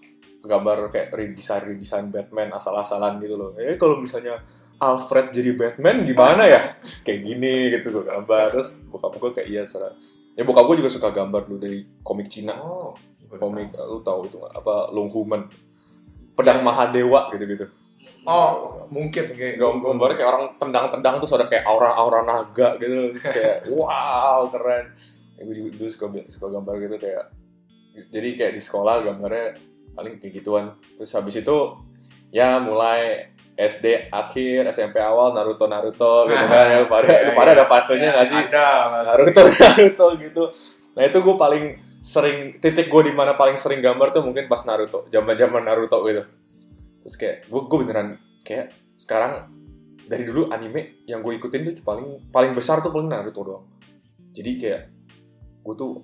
[0.43, 3.51] gambar kayak redesign redesign Batman asal-asalan gitu loh.
[3.59, 4.39] Eh kalau misalnya
[4.79, 6.61] Alfred jadi Batman gimana ya?
[7.05, 8.55] kayak gini gitu gue gambar.
[8.55, 9.95] Terus bokap gue kayak iya serah.
[10.35, 12.59] Ya bokap gue juga suka gambar dulu dari komik Cina.
[12.59, 12.95] oh
[13.33, 14.61] Komik lu tahu itu nggak?
[14.61, 15.49] apa Long Human.
[16.37, 17.65] Pedang Mahadewa gitu-gitu.
[18.23, 23.11] Oh mungkin kayak gambarnya kayak orang tendang-tendang terus ada kayak aura-aura naga gitu.
[23.15, 24.85] Terus kayak wow keren.
[25.33, 27.23] Ya, gue dulu suka, suka gambar gitu kayak
[28.09, 29.57] jadi kayak di sekolah gambarnya
[29.93, 30.73] paling kayak gituan.
[30.97, 31.57] Terus habis itu
[32.33, 36.65] ya mulai SD akhir SMP awal Naruto Naruto gitu kan.
[36.73, 37.57] Ya lu pada Iya, lu pada iya.
[37.61, 38.41] ada fasenya nggak sih?
[38.49, 40.43] ada mas Naruto Naruto gitu.
[40.97, 41.65] Nah itu gue paling
[42.03, 46.03] sering titik gue di mana paling sering gambar tuh mungkin pas Naruto zaman zaman Naruto
[46.03, 46.23] gitu
[47.03, 48.15] terus kayak gue gue beneran
[48.47, 49.51] kayak sekarang
[50.07, 53.65] dari dulu anime yang gue ikutin tuh paling paling besar tuh paling Naruto doang.
[54.31, 54.81] Jadi kayak
[55.63, 55.99] gue tuh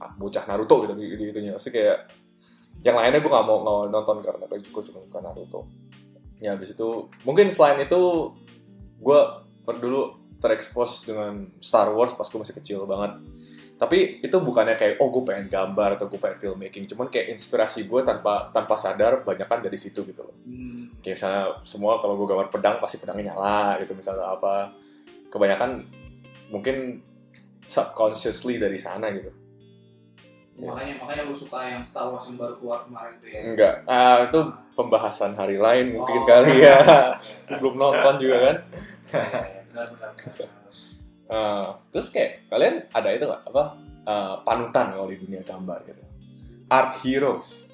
[0.00, 1.56] ah, bocah Naruto gitu di itunya.
[1.56, 2.08] Pasti kayak
[2.80, 5.68] yang lainnya gue gak mau, mau nonton karena gue cuma suka Naruto.
[6.40, 8.32] Ya habis itu mungkin selain itu
[9.00, 9.20] gue
[9.64, 13.20] per dulu terekspos dengan Star Wars pas gue masih kecil banget
[13.80, 17.84] tapi itu bukannya kayak oh gue pengen gambar atau gue pengen filmmaking cuman kayak inspirasi
[17.84, 20.84] gue tanpa tanpa sadar banyak kan dari situ gitu loh Hmm.
[21.00, 24.68] kayak misalnya semua kalau gue gambar pedang pasti pedangnya nyala gitu misalnya apa
[25.26, 25.88] kebanyakan
[26.48, 27.00] mungkin
[27.64, 29.32] subconsciously dari sana gitu
[30.60, 33.40] Makanya makanya lu suka yang Star Wars yang baru keluar kemarin tuh ya.
[33.40, 34.40] enggak ah itu
[34.70, 36.28] pembahasan hari lain mungkin Oh.
[36.28, 36.76] kali ya
[37.56, 38.56] belum nonton juga kan
[39.08, 40.10] Iya, iya, benar benar.
[40.12, 40.59] benar.
[41.30, 43.64] Ah, terus kayak kalian ada itu nggak apa
[44.02, 46.02] ah, panutan kalau di dunia gambar gitu
[46.66, 47.70] art heroes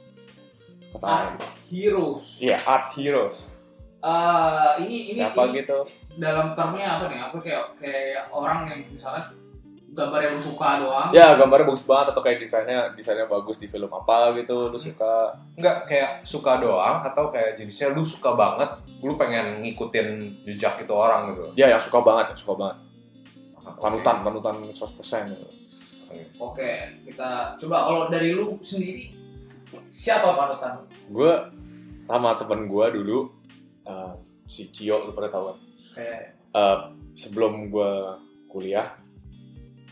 [0.92, 2.38] apa Art Heroes.
[2.38, 3.59] Iya, art heroes.
[3.99, 5.83] Eh, ini ini Siapa ini gitu?
[6.14, 7.19] dalam termnya apa nih?
[7.21, 9.29] Apa kayak kayak orang yang misalnya
[9.90, 11.09] gambar yang lu suka doang.
[11.11, 15.35] Ya, gambarnya bagus banget atau kayak desainnya desainnya bagus di film apa gitu, lu suka.
[15.59, 18.71] nggak kayak suka doang atau kayak jenisnya lu suka banget
[19.03, 20.07] lu pengen ngikutin
[20.47, 22.77] jejak itu orang gitu Ya, yang suka banget, yang suka banget.
[23.76, 25.46] Panutan, panutan 100% gitu.
[26.38, 29.12] Oke, kita coba kalau dari lu sendiri
[29.90, 30.80] siapa panutan?
[31.10, 31.32] Gue
[32.06, 33.18] sama temen gue dulu
[33.84, 34.12] eh,
[34.46, 35.58] si Cio lu pada tahu kan?
[35.96, 36.78] Kayak Eh,
[37.12, 37.92] sebelum gue
[38.48, 38.96] kuliah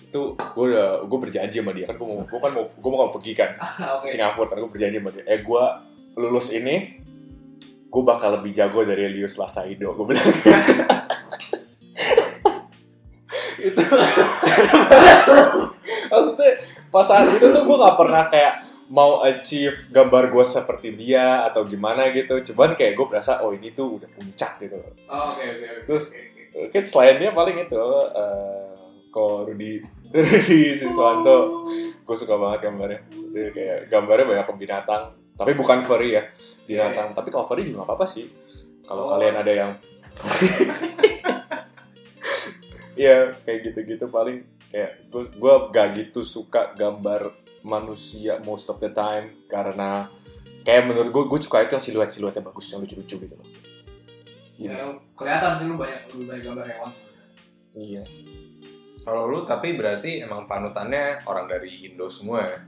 [0.01, 3.13] itu gue udah gue berjanji sama dia kan gue mau gue kan mau gue mau
[3.13, 3.51] pergi kan
[4.01, 5.65] ke Singapura kan gue berjanji sama dia eh gue
[6.17, 7.05] lulus ini
[7.93, 10.25] gue bakal lebih jago dari Elius Lasaido gue bilang
[13.65, 13.81] itu
[16.07, 16.51] maksudnya
[16.89, 18.55] pas saat itu tuh gue nggak pernah kayak
[18.87, 22.37] mau achieve gambar gue seperti dia atau gimana gitu.
[22.45, 24.77] Cuman kayak gue berasa oh ini tuh udah puncak gitu.
[25.09, 25.83] Oh, Oke oke oke.
[25.87, 26.43] Terus- oke, oke.
[26.55, 28.71] mungkin selain dia paling itu eh
[29.09, 29.73] kok Rudi
[30.15, 31.67] Rudi Siswanto
[31.99, 33.01] gue suka banget gambarnya.
[33.33, 36.23] Dia kayak gambarnya banyak binatang tapi bukan furry ya
[36.63, 37.11] binatang.
[37.11, 38.29] Tapi kalau furry juga gak apa-apa sih.
[38.85, 39.11] Kalau Oh.
[39.11, 39.71] kalian ada yang
[42.95, 47.35] Iya kayak gitu-gitu paling kayak gue gue gak gitu suka gambar
[47.67, 50.11] manusia most of the time karena
[50.63, 53.49] kayak menurut gue gue suka itu yang siluet siluetnya bagus yang lucu-lucu gitu loh.
[54.55, 54.87] Ya,
[55.19, 56.91] kelihatan sih lu banyak lu banyak gambar hewan.
[56.95, 57.27] sebenarnya.
[57.75, 58.03] iya.
[59.03, 62.59] Kalau lu tapi berarti emang panutannya orang dari Indo semua ya?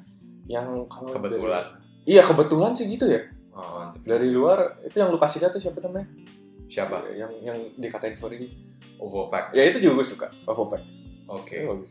[0.59, 1.65] Yang kalau kebetulan.
[1.65, 3.23] Dari- iya kebetulan sih gitu ya.
[3.57, 4.05] Oh, mantep.
[4.05, 6.13] dari luar itu yang lu kasih lihat tuh siapa namanya?
[6.69, 7.09] Siapa?
[7.17, 8.53] Yang yang dikatain furry
[8.99, 9.53] Ovopack.
[9.53, 10.83] Ya itu juga gue suka Ovopack.
[11.27, 11.57] Oke.
[11.59, 11.91] Itu bagus.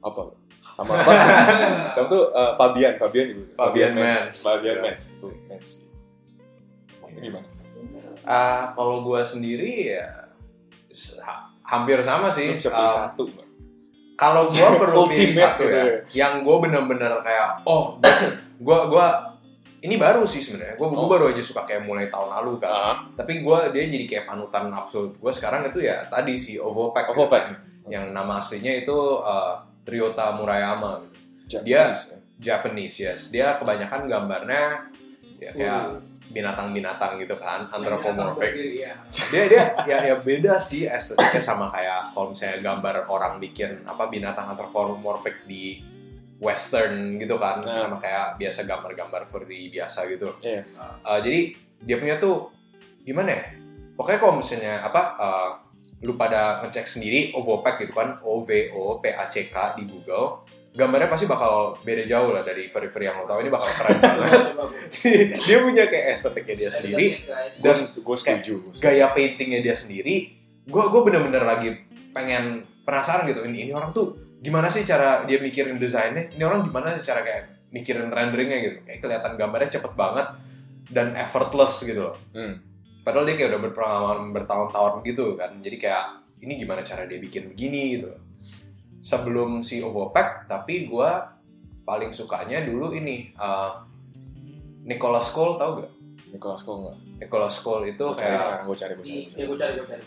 [0.00, 0.34] Apa?
[0.74, 1.30] Sama apa sih?
[1.94, 2.92] Sama tuh eh, Fabian.
[2.96, 4.34] Fabian juga Fabian Mans.
[4.40, 4.82] Fabian Ya.
[4.82, 5.04] Mans
[5.46, 5.70] Mans
[7.14, 7.46] gimana?
[8.24, 10.26] Ah, kalau gua sendiri ya
[11.20, 13.22] ha- hampir sama lu sih bisa pilih Um, satu
[14.14, 15.98] kalau gue perlu pilih satu gitu ya, ya.
[16.10, 17.98] yang gue bener-bener kayak oh
[18.56, 19.33] gue gua
[19.84, 21.06] ini baru sih sebenarnya gue Oh.
[21.06, 24.72] baru aja suka kayak mulai tahun lalu kan Ah, tapi gue dia jadi kayak panutan
[24.72, 27.44] absolut gue sekarang itu ya tadi si Ovopack Ovopack.
[27.84, 31.04] yang nama aslinya itu uh, Ryota Murayama
[31.44, 31.60] gitu.
[31.60, 32.16] Japanese, ya.
[32.40, 34.88] Japanese yes dia kebanyakan gambarnya
[35.36, 36.00] ya kayak Uh,
[36.34, 38.96] binatang-binatang gitu kan anthropomorphic iya.
[39.30, 44.08] dia dia ya ya beda sih estetiknya sama kayak kalau misalnya gambar orang bikin apa
[44.08, 45.78] binatang anthropomorphic di
[46.44, 47.88] western gitu kan Nah.
[47.88, 50.60] sama kayak biasa gambar-gambar furry biasa gitu Iya.
[51.00, 51.40] Uh, jadi
[51.80, 52.52] dia punya tuh
[53.00, 53.44] gimana ya
[53.94, 55.50] pokoknya kalau misalnya apa uh,
[56.00, 59.84] lu pada ngecek sendiri Ovopack gitu kan O V O P A C K di
[59.84, 63.94] Google gambarnya pasti bakal beda jauh lah dari furry-furry yang lo tau ini bakal keren
[63.96, 64.64] banget coba.
[65.46, 67.06] dia punya kayak estetiknya dia sendiri
[67.56, 68.54] Dan gue setuju.
[68.76, 71.78] gaya paintingnya dia sendiri gue gue bener-bener lagi
[72.10, 76.28] pengen penasaran gitu ini ini orang tuh gimana sih cara dia mikirin desainnya?
[76.28, 78.76] Ini orang gimana sih cara kayak mikirin renderingnya gitu?
[78.84, 80.28] Kayak kelihatan gambarnya cepet banget
[80.92, 82.16] dan effortless gitu loh.
[82.36, 82.60] Hmm.
[83.04, 85.52] padahal dia kayak udah berpengalaman bertahun-tahun gitu kan.
[85.60, 88.20] Jadi kayak ini gimana cara dia bikin begini gitu loh.
[89.04, 91.10] Sebelum si Ovopack tapi gue
[91.84, 93.76] paling sukanya dulu ini uh,
[94.88, 95.92] Nicholas Cole tau gak?
[96.34, 96.96] Nicholas Cole nggak?
[97.20, 99.22] Nicholas Cole itu cari kayak sekarang, gue cari, gue cari.
[99.30, 100.02] ya gue cari gue cari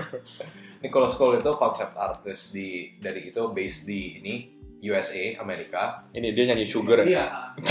[0.82, 4.34] Nicholas Cole itu konsep artis di dari itu based di ini
[4.82, 6.02] USA Amerika.
[6.10, 7.04] Ini dia nyanyi Sugar.
[7.04, 7.54] iya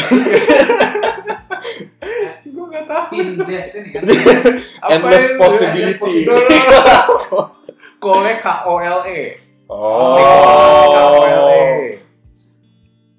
[2.45, 3.05] Gue nggak tahu.
[3.11, 4.01] Teen Jazz ini kan
[4.93, 6.23] Endless possibility.
[7.97, 9.21] Cole K O L E.
[9.67, 10.15] Oh.
[10.87, 11.63] K O L E.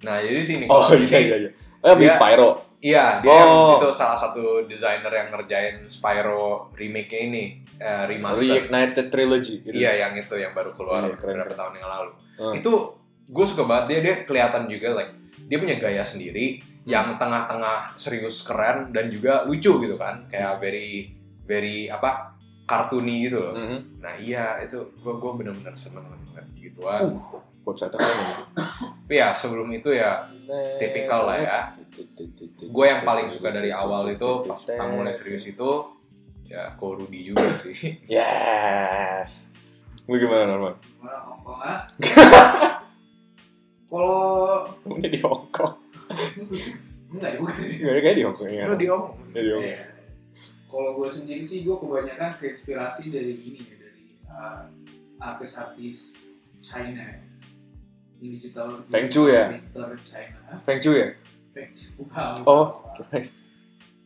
[0.03, 0.64] Nah jadi sini.
[0.66, 1.51] Oh iya iya iya.
[1.83, 2.71] Eh, Dia- Spyro.
[2.83, 3.38] Iya, dia Oh.
[3.38, 7.45] yang itu salah satu desainer yang ngerjain Spyro remake-nya ini,
[7.79, 8.42] eh, remaster.
[8.42, 9.62] Reignited Trilogy.
[9.62, 9.71] Gitu.
[9.73, 11.61] Iya, yang itu yang baru keluar Iya, keren, beberapa keren.
[11.62, 12.11] tahun yang lalu.
[12.42, 12.55] Hmm.
[12.59, 12.73] Itu
[13.23, 15.14] gue suka banget dia dia kelihatan juga like
[15.47, 21.14] dia punya gaya sendiri yang tengah-tengah serius keren dan juga lucu gitu kan, kayak very
[21.47, 23.55] very apa kartuni gitu loh.
[23.55, 24.03] Mhm.
[24.03, 27.14] Nah iya itu gue gue bener-bener seneng banget gituan.
[27.14, 27.38] Uh.
[27.62, 28.42] Website keren gitu.
[29.02, 30.24] Tapi ya sebelum itu ya
[30.78, 31.58] tipikal lah ya.
[32.70, 35.70] Gue yang paling suka dari awal itu pas mulai serius itu
[36.48, 37.76] ya Ko Rudy juga sih.
[38.12, 39.52] Yes.
[40.06, 40.74] Lu gimana Norman?
[40.80, 41.80] Gimana Hongkong ah
[43.92, 45.76] kalau Udah di Hong Kong.
[47.12, 48.64] enggak bukan Gak kayak di Hong Kong ya.
[48.64, 49.02] Lu di Om.
[49.36, 49.68] Ya, di Hong Kong.
[49.68, 49.84] Iya.
[50.72, 54.64] Kalau gue sendiri sih gue kebanyakan terinspirasi dari ini ya dari uh,
[55.20, 56.32] artis-artis
[56.64, 57.20] China ya.
[58.22, 59.50] Digital Feng Shui ya?
[60.00, 60.38] China.
[60.58, 61.08] Feng Shui ya?
[61.50, 61.90] Feng Shui.
[61.98, 62.66] Bukan, bukan, Oh.
[62.94, 63.20] bukan.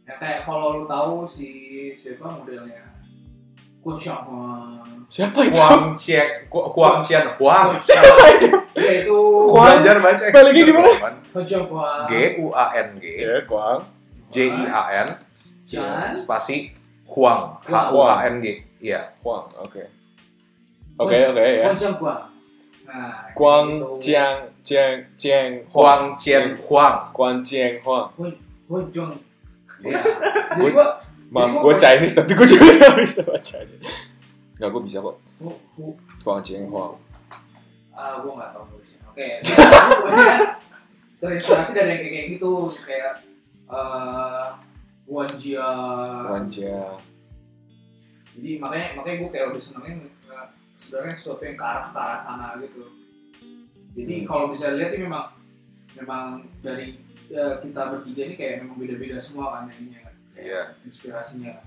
[0.06, 1.50] Ya kayak kalau lu tahu si
[1.92, 2.82] siapa modelnya
[3.82, 5.06] Kun Xiaohuang.
[5.06, 5.54] Siapa itu?
[5.54, 7.78] Kuang Xian, Ku- Kuang Xian Huang.
[7.78, 8.48] Siapa itu?
[8.74, 9.78] Ya itu Kuang?
[9.78, 10.22] Belajar baca.
[10.26, 10.90] Spellingnya gimana?
[11.30, 12.06] Xiaohuang.
[12.06, 13.86] G U A N G Ya, Kuang.
[14.34, 15.08] J I A N
[16.10, 16.74] spasi
[17.06, 18.58] Huang H U A N G.
[18.82, 19.06] Iya.
[19.22, 19.82] Kuang, oke.
[20.98, 21.70] Oke, oke ya.
[21.70, 22.22] Kun Xiaohuang.
[22.86, 23.88] Nah, Kuang itu.
[24.00, 26.96] Jiang Jiang Jiang Huang Qian Huang.
[27.10, 28.08] Kuang Jiang Huang.
[28.64, 29.12] Kun Jong.
[29.78, 29.98] Ya.
[30.54, 33.76] Jadi gua Maaf, gue Chinese tapi gue juga gak bisa bacanya.
[34.56, 35.18] Gak, gue bisa kok.
[35.36, 36.94] gua- gua- Kuang Jiang Huang.
[37.90, 39.24] ah gue nggak tahu nulisnya oke
[41.16, 43.24] terinspirasi dari yang kayak gitu kayak
[43.66, 44.46] eh
[45.06, 45.64] Wan Jia
[46.22, 47.00] Kuang Jiang.
[48.36, 49.94] jadi makanya makanya gue kayak lebih senengnya
[50.76, 52.84] sebenarnya sesuatu yang ke arah ke arah sana gitu
[53.96, 54.26] jadi Hmm.
[54.28, 55.32] kalau bisa lihat sih memang
[55.96, 56.24] memang
[56.60, 60.62] dari eh, kita bertiga ini kayak memang beda-beda semua kan ininya kan Iya.
[60.84, 61.66] inspirasinya kan.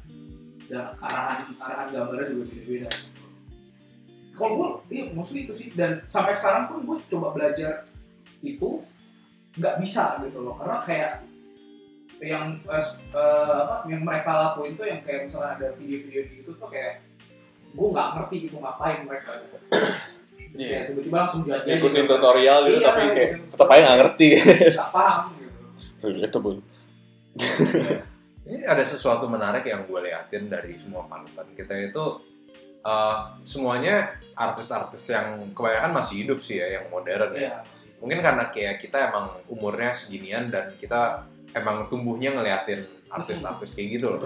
[0.70, 2.90] dan arahan arahan gambarnya juga beda-beda
[4.32, 7.84] kalau gue iya mostly itu sih dan sampai sekarang pun gue coba belajar
[8.40, 8.80] itu
[9.58, 11.12] nggak bisa gitu loh karena kayak
[12.22, 12.86] yang eh,
[13.58, 17.02] apa yang mereka lakuin tuh yang kayak misalnya ada video-video di YouTube tuh kayak
[17.70, 19.58] gue nggak ngerti itu ngapain mereka gitu.
[20.50, 20.68] Iya.
[20.70, 22.12] kayak tiba-tiba langsung jadi aja Ikutin gitu.
[22.12, 23.46] tutorial gitu Iya, tapi kayak gitu.
[23.54, 24.28] tetap aja gak ngerti.
[24.74, 25.48] nggak paham gitu
[26.00, 26.58] Relatable.
[28.50, 32.06] Ini ada sesuatu menarik yang gue liatin dari semua panutan kita itu
[32.82, 37.62] eh, semuanya artis-artis yang kebanyakan masih hidup sih ya, yang modern ya.
[37.62, 37.94] Masih.
[38.02, 44.18] Mungkin karena kayak kita emang umurnya seginian dan kita emang tumbuhnya ngeliatin artis-artis kayak gitu
[44.18, 44.22] loh.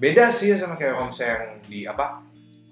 [0.00, 2.24] Beda sih sama kayak om yang di apa?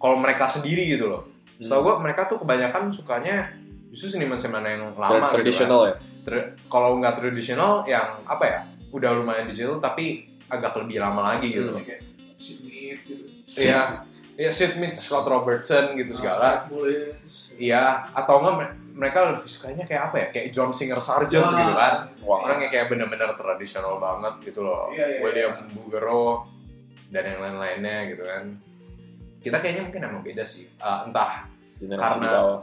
[0.03, 1.23] Kalau mereka sendiri gitu loh.
[1.57, 3.55] Setahu gue mereka tuh kebanyakan sukanya
[3.89, 5.71] justru seniman-seniman yang lama gitu kan.
[5.87, 5.95] Ya.
[6.21, 8.59] Tra- kalau nggak tradisional yang apa ya
[8.91, 11.81] udah lumayan digital tapi agak lebih lama lagi gitu Hmm.
[11.81, 13.15] gitu
[13.55, 14.03] Iya,
[14.35, 16.65] ya Sid Mead, Scott Robertson gitu segala.
[16.65, 17.35] Steve Mullins.
[17.55, 20.27] Iya, atau enggak mere- mereka lebih sukanya kayak apa ya?
[20.31, 21.95] Kayak John Singer Sargent gitu kan.
[22.23, 24.89] Orang yang kayak bener-bener tradisional banget gitu loh.
[24.91, 26.49] Iya, iya, William Bugero
[27.09, 28.45] dan yang lain-lainnya gitu kan.
[29.43, 30.71] Kita kayaknya mungkin emang beda sih.
[30.79, 32.63] Ah, entah Generasi Karena-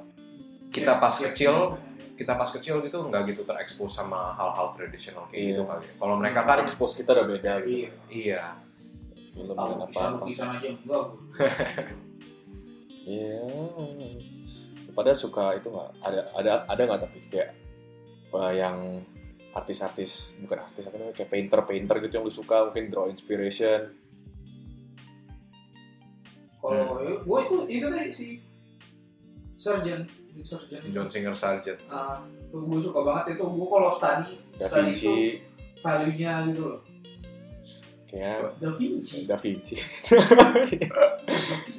[0.70, 1.88] kita pas Iya, kecil iya.
[2.16, 5.50] kita pas kecil gitu nggak gitu terekspos sama hal-hal tradisional kayak Iya.
[5.50, 5.84] gitu kali.
[5.84, 5.94] ya.
[5.98, 7.76] Kalau mereka kan expose kita udah beda gitu.
[7.76, 7.92] Iya.
[8.10, 8.44] iya,
[9.30, 10.02] Film dan apa-apa.
[10.20, 11.04] lukisan aja enggak.
[13.02, 13.42] Iya.
[14.92, 17.50] Padahal suka itu nggak ada ada ada nggak tapi kayak
[18.30, 18.78] apa yang
[19.52, 23.90] artis-artis bukan artis apa namanya kayak painter-painter gitu yang lu suka mungkin draw inspiration
[26.60, 28.28] Kalau gue itu itu tadi si
[29.56, 30.04] surgeon,
[30.40, 30.82] surgeon.
[30.92, 33.44] John Singer Sargent Nah, tuh gue suka banget itu.
[33.44, 35.16] Gue kalau study, Da study itu Vinci
[35.80, 36.80] value-nya gitu loh.
[38.06, 39.18] kayak Da Vinci.
[39.24, 39.76] Da Vinci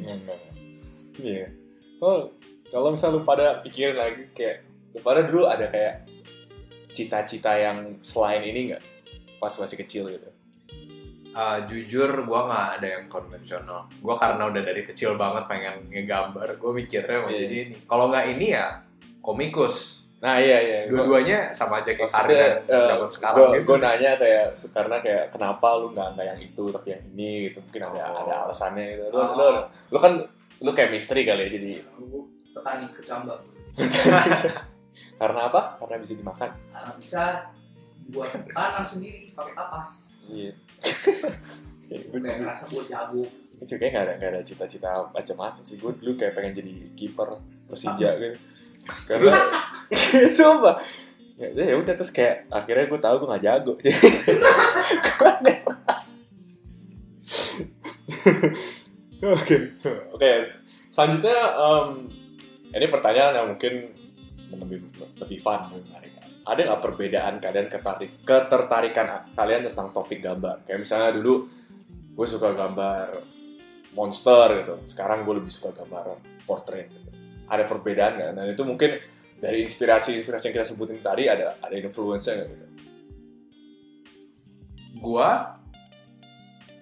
[0.01, 0.29] Vinci.
[1.21, 1.47] Iya.
[2.01, 2.33] Oh,
[2.71, 4.64] kalau misal lu pada pikirin lagi kayak
[4.95, 6.09] lu pada dulu ada kayak
[6.90, 8.83] cita-cita yang selain ini nggak
[9.37, 10.31] pas masih kecil gitu.
[11.31, 16.59] Uh, jujur gue nggak ada yang konvensional gue karena udah dari kecil banget pengen ngegambar
[16.59, 17.38] gue mikirnya mau Iya.
[17.40, 18.66] jadi ini kalau nggak ini ya
[19.21, 20.79] komikus Nah iya iya.
[20.85, 23.85] Dua-duanya sama aja kayak Maksudnya, Ardan eh, zaman sekarang gua, gitu gua sih.
[23.88, 27.83] nanya kayak karena kayak kenapa lu nggak nggak yang itu tapi yang ini gitu mungkin
[27.87, 28.21] ada Oh.
[28.21, 29.05] ada alasannya gitu.
[29.09, 29.29] Lu, Oh.
[29.33, 29.47] lu,
[29.88, 30.12] lu kan
[30.61, 32.21] lu kayak misteri kali ya jadi Gue
[32.53, 33.40] petani kecambang.
[35.16, 35.61] karena apa?
[35.79, 36.51] Karena bisa dimakan.
[36.69, 37.23] Karena bisa
[38.11, 39.90] buat tanam sendiri pakai kapas.
[40.27, 40.53] Iya.
[40.53, 40.69] Kayak
[41.90, 43.27] Gue kayak ngerasa gue jago.
[43.66, 45.77] juga nggak ada nggak ada cita-cita macam-macam sih.
[45.77, 47.29] Gue dulu kayak pengen jadi kiper
[47.66, 48.38] Persija gitu.
[49.11, 49.37] Terus?
[50.38, 50.79] Sumpah.
[51.37, 53.73] Ya ya udah terus kayak akhirnya gue tahu gue nggak jago.
[59.21, 59.57] Oke.
[60.16, 60.33] Oke.
[60.88, 62.09] Selanjutnya em,
[62.73, 63.93] ini pertanyaan yang mungkin
[64.51, 64.79] lebih
[65.21, 66.10] lebih fun menarik
[66.51, 70.67] ada nggak perbedaan kalian ketarik ketertarikan kalian tentang topik gambar?
[70.67, 71.47] Kayak misalnya dulu
[72.19, 73.23] gue suka gambar
[73.95, 74.75] monster gitu.
[74.91, 77.11] Sekarang gue lebih suka gambar portrait gitu.
[77.51, 78.31] ada perbedaan nggak?
[78.35, 78.91] Dan itu mungkin
[79.39, 82.67] dari inspirasi inspirasi yang kita sebutin tadi ada ada influence nya gitu?
[84.99, 85.59] Gua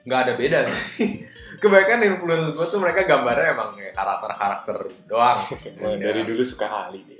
[0.05, 1.25] nggak ada beda sih.
[1.61, 4.77] Kebanyakan influence gua tuh mereka gambarnya emang kayak karakter-karakter
[5.09, 5.41] doang.
[6.05, 7.18] Dari dulu suka Ali dia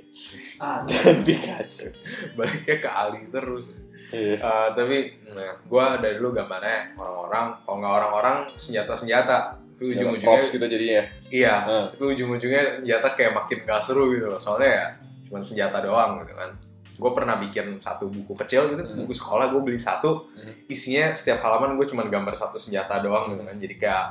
[0.59, 1.89] Ah, dan Pikachu
[2.35, 3.71] baliknya ke Ali terus.
[4.09, 4.41] Iya.
[4.41, 4.97] Eh, tapi
[5.29, 9.37] nah, gua dari dulu gambarnya orang-orang kalau nggak orang-orang senjata-senjata.
[9.79, 11.55] Tapi ujung-ujungnya gitu jadinya iya.
[11.63, 14.35] Nah, tapi ujung-ujungnya senjata kayak makin gak seru gitu loh.
[14.35, 14.85] Soalnya ya
[15.29, 16.51] cuma senjata doang gitu kan.
[16.99, 19.07] Gue pernah bikin satu buku kecil gitu Hmm.
[19.07, 20.27] buku sekolah gue beli satu.
[20.35, 20.51] Hmm.
[20.67, 23.55] isinya setiap halaman gue cuma gambar satu senjata doang gitu kan.
[23.55, 24.05] Jadi kayak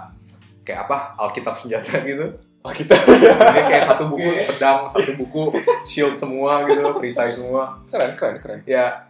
[0.64, 0.96] kayak apa?
[1.20, 2.32] Alkitab senjata gitu
[2.68, 4.44] oh kita jadi kayak satu buku Oke.
[4.52, 5.42] pedang satu buku
[5.82, 9.08] shield semua gitu perisai semua keren keren keren ya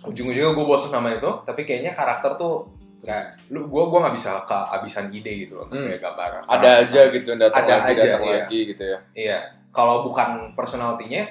[0.00, 2.64] ujung-ujungnya gue bosen sama itu tapi kayaknya karakter tuh
[2.98, 5.86] kayak lu gue gue nggak bisa kehabisan ide gitu loh Hmm.
[5.86, 8.34] kayak gambar ada aja gitu yang datang Ada lagi aja, datang iya.
[8.40, 11.22] lagi gitu ya Iya, kalau bukan personalitinya,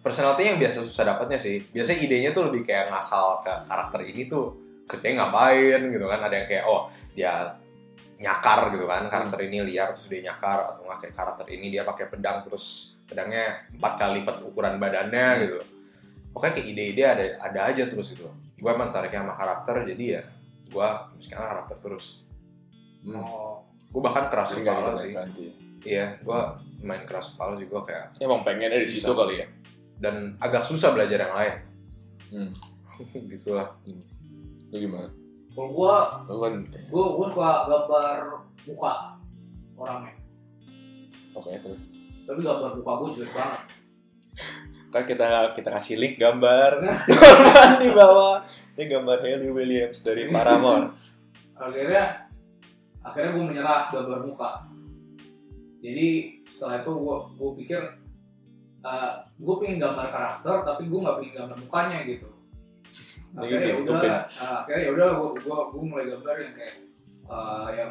[0.00, 1.62] personalitinya yang biasa susah dapatnya sih.
[1.68, 4.50] Biasanya idenya tuh lebih kayak ngasal ke karakter ini tuh
[4.88, 6.18] kerjanya ngapain gitu kan.
[6.18, 6.80] Ada yang kayak oh
[7.12, 7.32] dia
[8.18, 11.86] nyakar gitu kan karakter ini liar terus dia nyakar atau nggak kayak karakter ini dia
[11.86, 15.40] pakai pedang terus pedangnya empat kali lipat ukuran badannya Hmm.
[15.46, 15.58] gitu.
[16.34, 18.26] Pokoknya kayak ide-ide ada ada aja terus gitu.
[18.58, 20.22] Gue emang tariknya sama karakter jadi ya
[20.68, 20.88] gue
[21.22, 22.26] sekarang karakter terus.
[23.06, 23.14] Hmm.
[23.22, 23.62] oh,
[23.94, 25.44] gue bahkan keras Sering nggak kepala gitu sih ganti
[25.86, 26.40] iya gue
[26.82, 29.46] main keras kepala juga kayak emang pengennya di situ kali ya?
[29.98, 31.54] Dan agak susah belajar yang lain.
[32.34, 32.50] Hmm.
[33.30, 33.78] gitulah
[34.74, 35.08] lu gimana
[35.56, 38.16] kalau kan gue gue suka gambar
[38.68, 38.92] muka
[39.74, 40.14] orangnya.
[41.34, 41.80] Oke terus?
[42.28, 43.62] Tapi gambar muka gue jelek banget.
[44.88, 46.80] Ntar kita kita kasih link gambar.
[47.82, 48.46] Di bawah.
[48.78, 50.94] Ini gambar Hailey Williams dari Paramore.
[51.58, 52.30] Akhirnya
[53.02, 54.50] akhirnya gue menyerah gambar muka.
[55.82, 57.80] Jadi setelah itu gue gue pikir
[59.38, 62.37] gue pengen gambar karakter tapi gue nggak pengen gambar mukanya gitu
[63.38, 66.76] akhirnya ya udah uh, akhirnya ya udah gue gue gue mulai gambar yang kayak
[67.30, 67.90] uh, yang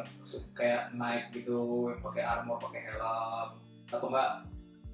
[0.52, 3.48] kayak naik gitu yang pakai armor pakai helm
[3.88, 4.30] atau enggak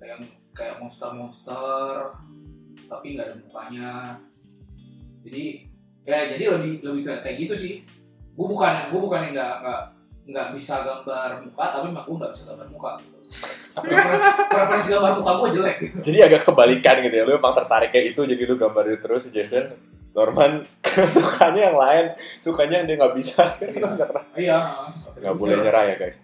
[0.04, 0.22] yang
[0.54, 2.14] kayak monster-monster
[2.86, 3.92] tapi nggak ada mukanya.
[5.24, 5.44] Jadi
[6.04, 7.74] ya jadi lebih lebih kayak, kayak gitu sih.
[8.36, 9.82] Gue bukan gue bukan yang nggak nggak
[10.24, 12.90] nggak bisa gambar muka tapi emang gue nggak bisa gambar muka.
[13.00, 13.18] Gitu.
[13.74, 15.76] preferensi, preferensi gambar muka gue jelek.
[15.82, 15.96] Gitu.
[16.12, 19.26] jadi agak kebalikan gitu ya lu emang tertarik kayak itu jadi lu gambar itu terus
[19.32, 19.74] Jason
[20.14, 20.62] Norman
[21.14, 22.06] sukanya yang lain
[22.38, 23.42] sukanya yang dia nggak bisa.
[23.58, 23.82] Iya.
[23.98, 24.58] Nggak pernah- iya.
[25.14, 26.16] Nggak boleh nyerah ya guys.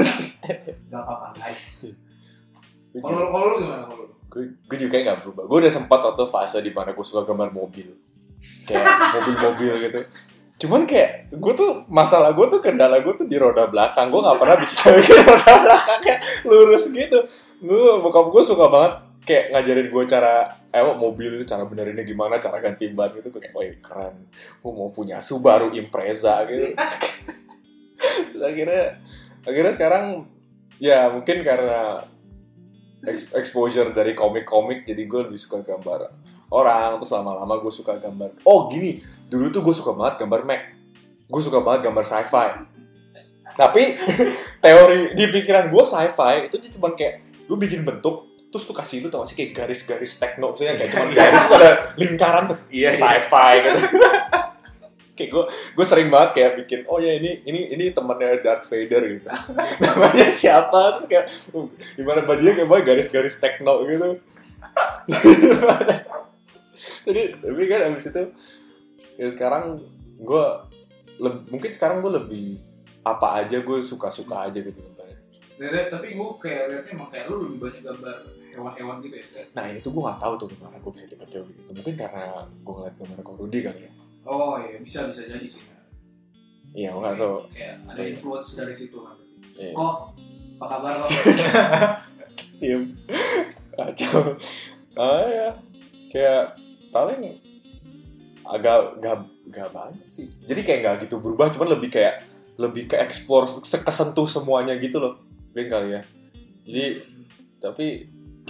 [0.90, 1.66] Nggak apa-apa guys.
[2.92, 5.42] Kalau kalau lu gimana kalau gue, gue juga nggak berubah.
[5.46, 7.88] Gue udah sempat waktu fase di mana gue suka gambar mobil.
[8.66, 10.00] Kayak mobil-mobil gitu.
[10.58, 14.10] Cuman kayak gue tuh masalah gue tuh kendala gue tuh di roda belakang.
[14.10, 17.18] Gue nggak pernah bisa bikin roda belakangnya lurus gitu.
[17.62, 18.92] Gue bokap gue suka banget
[19.22, 20.34] kayak ngajarin gue cara
[20.72, 24.16] eh mobil itu cara benerinnya gimana cara ganti ban gitu kayak wah keren.
[24.64, 26.72] Gue mau punya Subaru Impreza gitu.
[28.42, 28.98] Akhirnya
[29.46, 30.04] akhirnya sekarang
[30.82, 32.02] ya mungkin karena
[33.06, 36.10] ex- exposure dari komik-komik jadi gue lebih suka gambar
[36.50, 40.62] orang terus lama-lama gue suka gambar oh gini dulu tuh gue suka banget gambar Mac.
[41.32, 42.48] Gue suka banget gambar sci-fi.
[43.56, 43.82] Tapi
[44.64, 49.00] teori di pikiran gue sci-fi itu tuh cuman kayak lu bikin bentuk terus tuh kasih
[49.00, 52.58] lu tau gak sih kayak garis-garis tekno maksudnya kayak cuman garis tuh ada lingkaran tuh.
[52.68, 53.00] Iya, iya.
[53.00, 53.78] sci-fi gitu.
[55.02, 58.68] Terus kayak gue gue sering banget kayak bikin oh ya ini ini ini temannya Darth
[58.68, 59.24] Vader gitu.
[59.82, 61.00] Namanya siapa?
[61.00, 61.64] Terus kayak uh,
[61.96, 64.20] gimana bajunya kayak banget garis-garis tekno gitu.
[67.02, 68.22] Jadi tapi kan abis itu
[69.16, 69.80] ya sekarang
[70.18, 70.44] gue
[71.18, 72.48] leb- mungkin sekarang gue lebih
[73.02, 74.78] apa aja gue suka-suka aja gitu
[75.58, 78.16] Tapi- tapi gue kayak liatnya emang kayak lu lebih banyak gambar
[78.52, 79.24] hewan-hewan gitu ya?
[79.52, 81.70] Nah itu gue nggak tahu tuh gimana gue bisa tiba-tiba begitu.
[81.72, 83.92] Mungkin karena gue ngeliat gambar Ko Rudy kali ya.
[84.22, 85.64] Oh iya bisa bisa jadi sih.
[86.72, 87.36] Iya gue nggak tahu.
[87.50, 89.16] Kayak ada influence dari situ kan.
[89.52, 89.72] Iya.
[89.72, 89.94] kok
[90.56, 91.10] apa kabar kok
[92.56, 92.82] diem
[93.76, 94.36] kacau.
[94.94, 95.48] Ah ya
[96.08, 96.44] kayak
[96.88, 97.40] paling
[98.44, 99.16] agak gak
[99.48, 100.28] gak banyak sih.
[100.44, 102.24] Jadi kayak nggak gitu berubah cuman lebih kayak
[102.56, 105.16] lebih ke explore se- kesentuh semuanya gitu loh.
[105.52, 106.02] Mungkin kali ya.
[106.62, 106.84] Jadi
[107.58, 107.86] tapi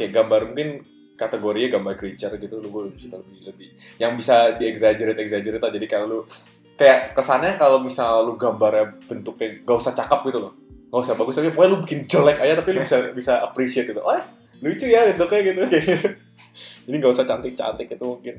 [0.02, 0.68] kayak gambar mungkin
[1.14, 3.68] kategorinya gambar creature gitu lu gue lebih suka lebih lebih
[4.02, 5.74] yang bisa di exaggerate exaggerate aja.
[5.78, 6.20] jadi kalau lu
[6.74, 10.52] kayak kesannya kalau misal lu gambarnya bentuknya gak usah cakep gitu loh
[10.90, 14.02] gak usah bagus tapi pokoknya lu bikin jelek aja tapi lu bisa bisa appreciate gitu
[14.02, 14.18] oh
[14.62, 16.08] lucu ya gitu kayak gitu kayak gitu
[16.90, 18.36] jadi gak usah cantik cantik itu mungkin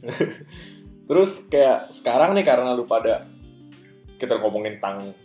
[1.08, 3.24] terus kayak sekarang nih karena lu pada
[4.20, 5.16] kita ngomongin tentang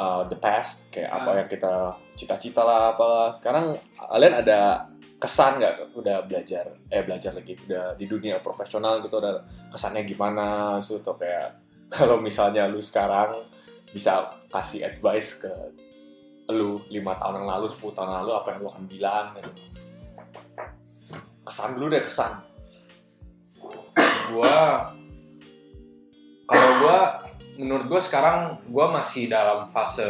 [0.00, 1.36] uh, the past kayak apa Ah.
[1.42, 1.74] yang kita
[2.14, 3.34] cita-cita lah apalah.
[3.34, 4.88] Sekarang kalian ada
[5.18, 5.94] kesan nggak?
[5.94, 10.78] Udah belajar eh belajar lagi udah di dunia profesional gitu ada kesannya gimana?
[10.78, 11.58] Gitu atau kayak
[11.94, 13.44] kalau misalnya lu sekarang
[13.94, 15.52] bisa kasih advice ke
[16.50, 19.50] lu lima tahun yang lalu 10 tahun yang lalu apa yang lu akan bilang gitu.
[21.44, 22.32] kesan dulu deh kesan.
[24.32, 24.88] Gua
[26.44, 26.98] kalau gua
[27.56, 30.04] menurut gua sekarang gua masih dalam fase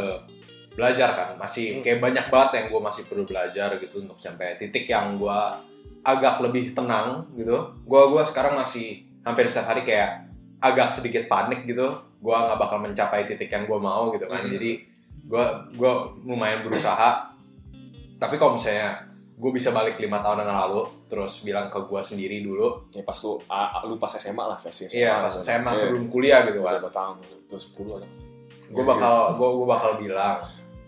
[0.74, 1.82] belajar kan masih Hmm.
[1.82, 5.58] kayak banyak banget yang gua masih perlu belajar gitu untuk sampai titik yang gua
[6.02, 8.86] agak lebih tenang gitu gua gua sekarang masih
[9.22, 10.26] hampir setiap hari kayak
[10.58, 11.86] agak sedikit panik gitu
[12.18, 14.50] gua nggak bakal mencapai titik yang gua mau gitu kan Hmm.
[14.50, 14.82] jadi
[15.24, 17.30] gua gua lumayan berusaha
[18.16, 19.04] tapi kalau misalnya
[19.34, 23.18] gue bisa balik lima tahun yang lalu terus bilang ke gua sendiri dulu ya pas
[23.18, 25.34] lu ah, lu pas SMA lah versi SMA Iya, pas.
[25.34, 25.76] SMA Iya.
[25.76, 26.78] sebelum kuliah gitu kan.
[26.88, 28.08] tahun terus 10 ada
[28.64, 30.40] Gue bakal gue gue bakal bilang,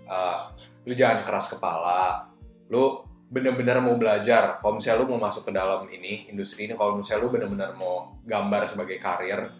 [0.06, 0.38] eh,
[0.82, 2.26] lu jangan keras kepala,
[2.66, 4.56] lu bener-bener mau belajar.
[4.56, 8.14] Kalau misalnya lu mau masuk ke dalam ini industri ini, kalau misalnya lu bener-bener mau
[8.22, 9.50] gambar sebagai karir,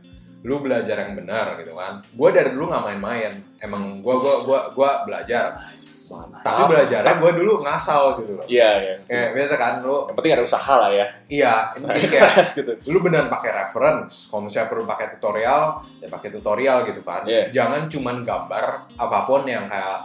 [0.41, 1.99] lu belajar yang benar gitu kan.
[2.15, 3.43] Gue dari dulu nggak main-main.
[3.59, 5.59] Emang gue gua gua gua belajar.
[6.07, 8.47] mantap Tapi belajarnya gue dulu ngasal gitu loh.
[8.47, 12.31] iya iya Kayak biasa kan lu yang penting ada usaha lah ya iya ini kayak
[12.31, 17.03] keras gitu lu beneran pakai reference kalau misalnya perlu pakai tutorial ya pakai tutorial gitu
[17.03, 17.51] kan Iya.
[17.51, 19.99] jangan cuman gambar apa pun yang kayak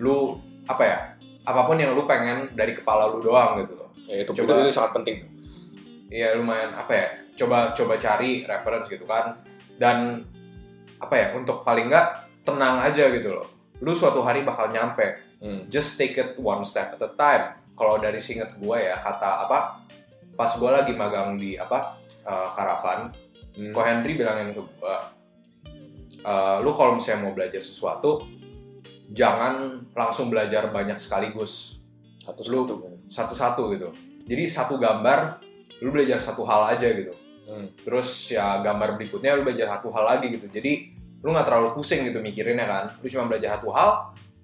[0.00, 0.98] lu apa ya
[1.44, 4.68] apa pun yang lu pengen dari kepala lu doang gitu loh ya, itu, Coba- itu
[4.68, 5.16] itu sangat penting
[6.08, 9.38] iya lumayan apa ya coba coba cari reference gitu kan
[9.76, 10.22] dan
[11.02, 12.06] apa ya untuk paling nggak
[12.46, 13.46] tenang aja gitu loh
[13.82, 15.68] lu suatu hari bakal nyampe hmm.
[15.68, 17.60] just take it one step at a time.
[17.74, 19.82] Kalau dari singet gue ya kata apa?
[20.38, 23.12] Pas gue lagi magang di apa eh, karavan,
[23.54, 23.70] Hmm.
[23.70, 24.96] Ko Henry bilangin ke gue,
[26.26, 28.26] eh, lu kalau misalnya mau belajar sesuatu,
[29.12, 31.82] jangan langsung belajar banyak sekaligus,
[32.80, 32.92] kan.
[33.08, 33.88] satu-satu gitu.
[34.24, 35.44] Jadi satu gambar,
[35.84, 37.12] lu belajar satu hal aja gitu.
[37.44, 37.68] Hmm.
[37.84, 40.48] Terus ya gambar berikutnya lu belajar satu hal lagi gitu.
[40.48, 42.84] Jadi lu nggak terlalu pusing gitu mikirinnya kan.
[43.00, 43.90] Lu cuma belajar satu hal,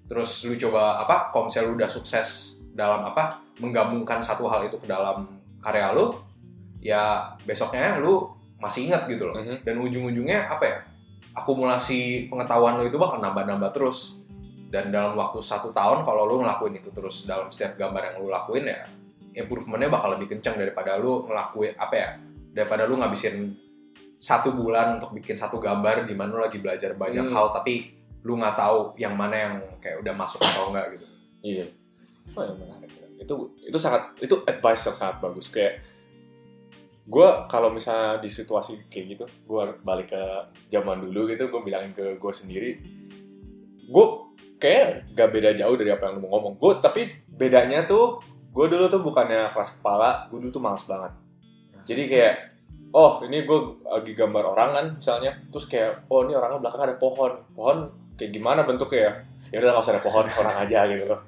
[0.05, 1.33] terus lu coba apa?
[1.33, 3.41] Kalau misalnya lu udah sukses dalam apa?
[3.57, 5.25] Menggabungkan satu hal itu ke dalam
[5.61, 6.17] karya lu,
[6.81, 8.29] ya besoknya lu
[8.61, 9.37] masih ingat gitu loh.
[9.37, 9.65] Mhm.
[9.65, 10.77] Dan ujung-ujungnya apa ya?
[11.33, 14.20] Akumulasi pengetahuan lu itu bakal nambah-nambah terus.
[14.71, 18.31] Dan dalam waktu satu tahun kalau lu ngelakuin itu terus dalam setiap gambar yang lu
[18.31, 18.87] lakuin ya
[19.35, 22.09] improvementnya bakal lebih kencang daripada lu ngelakuin apa ya
[22.51, 23.51] daripada lu ngabisin
[24.15, 27.35] satu bulan untuk bikin satu gambar di mana lu lagi belajar banyak Hmm.
[27.35, 27.91] hal tapi
[28.23, 31.05] lu nggak tahu yang mana yang kayak udah masuk atau enggak gitu
[31.41, 31.65] Iya.
[32.31, 32.91] Oh, ya, menarik.
[33.17, 35.81] Itu itu sangat itu advice yang sangat bagus kayak
[37.01, 40.23] gue kalau misalnya di situasi kayak gitu gue balik ke
[40.69, 42.71] zaman dulu gitu gue bilangin ke gue sendiri
[43.83, 44.05] gue
[44.61, 46.61] kayak gak beda jauh dari apa yang lu mau ngomong.
[46.61, 48.21] Gue tapi bedanya tuh
[48.53, 51.11] gue dulu tuh bukannya keras kepala gue dulu tuh males banget.
[51.89, 52.33] Jadi kayak
[52.93, 55.33] oh ini gue lagi gambar orang kan misalnya.
[55.49, 57.31] Terus kayak oh ini orangnya belakang ada pohon.
[57.57, 57.77] Pohon
[58.13, 59.13] kayak gimana bentuknya ya?
[59.49, 61.19] Ya udah nggak usah ada pohon orang aja gitu loh.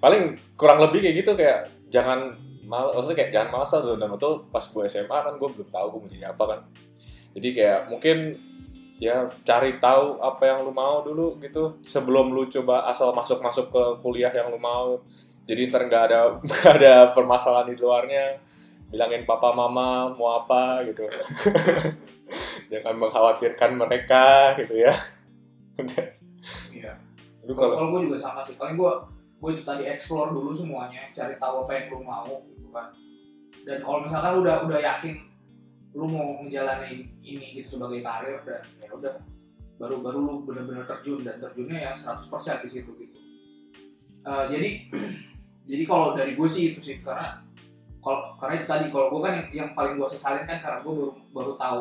[0.00, 2.32] Paling kurang lebih kayak gitu kayak jangan
[2.64, 5.86] mal maksudnya kayak jangan malas lah dan waktu pas gue SMA kan gue belum tahu
[5.92, 6.60] gue mau jadi apa kan.
[7.36, 8.16] Jadi kayak mungkin
[9.02, 13.66] ya cari tahu apa yang lu mau dulu gitu sebelum lu coba asal masuk masuk
[13.74, 15.02] ke kuliah yang lu mau
[15.42, 18.38] jadi ntar nggak ada nggak ada permasalahan di luarnya
[18.94, 21.02] bilangin papa mama mau apa gitu
[22.70, 24.94] jangan mengkhawatirkan mereka gitu ya
[26.72, 26.92] Iya.
[27.46, 28.54] lu Kalau kalau gue juga sama sih.
[28.54, 28.92] Paling gue
[29.42, 32.86] gue itu tadi explore dulu semuanya, cari tahu apa yang lu mau gitu kan.
[33.66, 35.18] Dan kalau misalkan udah udah yakin
[35.92, 39.14] lu mau ngejalanin ini gitu sebagai karir dan ya udah
[39.76, 42.22] baru baru lu benar-benar terjun dan terjunnya yang 100%
[42.62, 43.18] di situ gitu.
[44.22, 44.70] Eh, jadi
[45.70, 47.42] jadi kalau dari gue sih itu sih karena
[47.98, 50.92] kalau karena itu tadi kalau gue kan yang, yang paling gue sesalin kan karena gue
[50.92, 51.80] baru baru tahu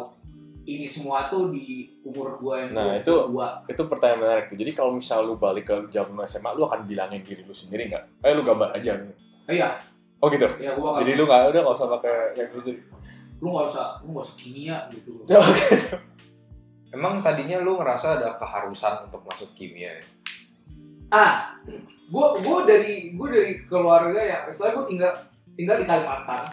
[0.62, 3.02] ini semua tuh di umur gue yang Nah, 22.
[3.02, 3.26] itu-
[3.68, 7.22] itu pertanyaan menarik tuh jadi kalau misal lu balik ke zaman SMA lu akan bilangin
[7.22, 9.14] diri lu sendiri nggak eh lu gambar aja gitu.
[9.48, 9.74] Eh, iya
[10.18, 12.78] oh gitu ya bakal jadi lu nggak udah nggak usah pakai yang sendiri
[13.42, 15.12] lu nggak usah lu nggak usah kimia gitu
[16.92, 20.06] Emang tadinya lu ngerasa ada keharusan untuk masuk kimia ya?
[21.12, 21.60] ah
[22.08, 25.12] gue gue dari gue dari keluarga ya setelah gue tinggal
[25.60, 26.44] tinggal di Kalimantan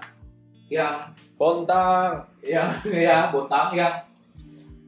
[0.66, 3.94] yang Pontang yang ya botang yang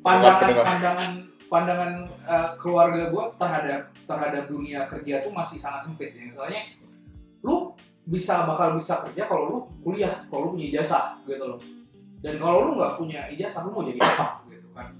[0.02, 0.66] pandangan pendengar.
[0.66, 1.10] pandangan
[1.46, 1.92] pandangan
[2.26, 6.26] eh, keluarga gue terhadap terhadap dunia kerja tuh masih sangat sempit ya.
[6.26, 6.66] Misalnya
[7.46, 7.70] lu
[8.10, 11.60] bisa bakal bisa kerja kalau lu kuliah kalau lu punya ijazah gitu loh
[12.20, 14.92] dan kalau lu nggak punya ijazah lu mau jadi apa gitu kan?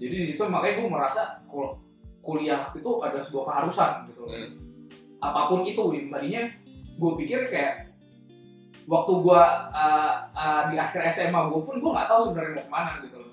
[0.00, 1.80] Jadi di situ makanya gue merasa kalau
[2.24, 4.32] kuliah itu ada sebuah keharusan gitu loh.
[4.32, 4.52] Hmm.
[5.16, 6.44] apa pun itu yang tadinya
[7.00, 7.88] gue pikir kayak
[8.84, 9.42] waktu gue
[9.72, 13.16] uh, uh, di akhir SMA gue pun gue nggak tahu sebenarnya mau ke mana gitu
[13.20, 13.32] loh.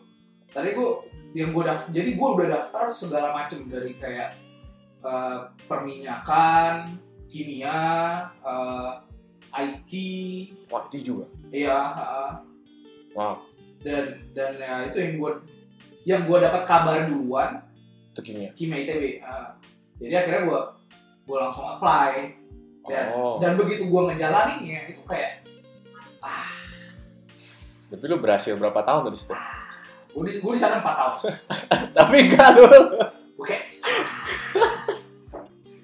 [0.52, 0.90] Tadi gue
[1.34, 4.40] yang gue daftar jadi gue udah daftar segala macem dari kayak
[5.04, 6.98] uh, perminyakan
[7.28, 7.82] kimia
[8.42, 9.04] uh,
[9.54, 9.92] IT
[10.72, 11.26] wah itu juga?
[11.52, 12.32] Iya uh,
[13.14, 13.40] wow.
[13.84, 15.32] Dan dan ya, itu yang gue
[16.04, 17.64] yang gue dapat kabar duluan
[18.14, 18.50] itu kimia.
[18.54, 19.56] kimia ITB uh,
[19.98, 20.62] jadi akhirnya gue
[21.24, 22.42] gue langsung apply.
[22.84, 23.40] Dan- oh.
[23.40, 25.40] dan begitu gue ngejalaninnya itu kayak
[27.94, 29.36] tapi lu berhasil berapa tahun dari situ?
[30.12, 31.18] Gue di gue di sana empat tahun.
[31.98, 32.66] Tapi enggak lu.
[33.38, 33.58] Oke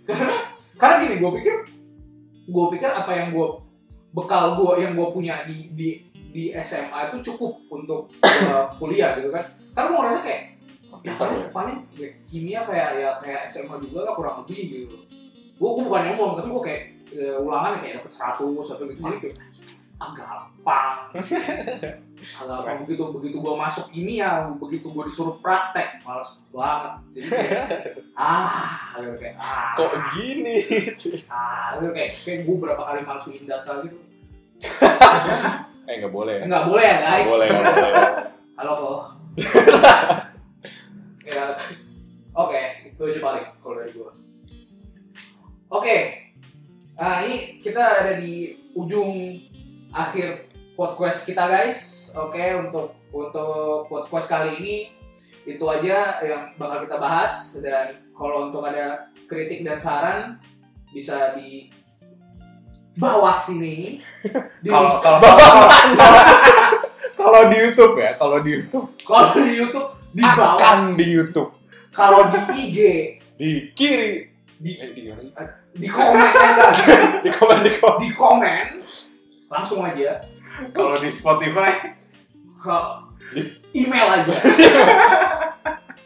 [0.09, 0.35] karena
[0.81, 1.55] karena gini gue pikir
[2.49, 3.47] gue pikir apa yang gue
[4.09, 5.89] bekal gue yang gue punya di di
[6.29, 9.43] di SMA itu cukup untuk uh, kuliah gitu kan.
[9.73, 10.41] Karena gue ngerasa kayak
[11.03, 11.13] ya.
[11.15, 11.47] paling, ya.
[11.53, 14.59] paling ya, kimia kayak ya kayak SMA juga lah kurang lebih
[14.89, 14.97] gitu
[15.59, 19.01] gue gue bukan ngomong tapi gue kayak ya, ulangan kayak dapet 100 atau gitu.
[19.03, 19.37] Jadi kayak
[19.99, 26.93] ah gampang ah, gampang begitu begitu gue masuk kimia begitu gue disuruh praktek males banget.
[27.19, 27.67] Jadi kayak
[28.15, 29.75] ah gitu kayak ah.
[29.75, 30.63] Kok gini?
[31.27, 33.99] Ah gitu kayak kayak gue berapa kali masukin data gitu
[35.89, 36.43] eh nggak boleh ya?
[36.45, 37.25] Nggak boleh ya guys.
[37.25, 38.05] nggak boleh nggak boleh.
[38.61, 39.01] Halo kok.
[41.29, 41.53] Ya.
[42.33, 44.11] Oke itu aja paling kalau dari gue
[45.69, 45.97] oke.
[46.97, 49.37] Nah ini kita ada di ujung
[49.93, 52.09] akhir podcast kita guys.
[52.17, 54.75] Oke untuk untuk podcast kali ini
[55.45, 57.61] itu aja yang bakal kita bahas.
[57.61, 60.41] Dan kalau untuk ada kritik dan saran
[60.89, 61.69] bisa di
[62.99, 64.03] bawah sini.
[64.63, 66.19] Di Kalau kalau kalau
[67.15, 68.87] kalau di YouTube ya, kalau di YouTube.
[69.07, 71.51] Kalau di YouTube di bawah akan di YouTube.
[71.95, 72.77] Kalau di IG
[73.39, 74.27] di kiri.
[74.59, 75.31] Di eh, di mana sih?
[75.79, 76.67] di komen aja
[77.25, 77.99] di komen di komen.
[78.03, 78.65] Di komen.
[79.47, 80.19] Langsung aja.
[80.75, 81.95] Kalau di Spotify.
[82.59, 82.77] Ke
[83.71, 84.33] email aja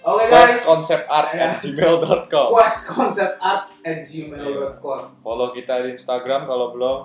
[0.04, 0.66] oke quest guys.
[0.66, 7.00] Concept art at gmail.com quest concept art at gmail.com follow kita di Instagram kalau belum.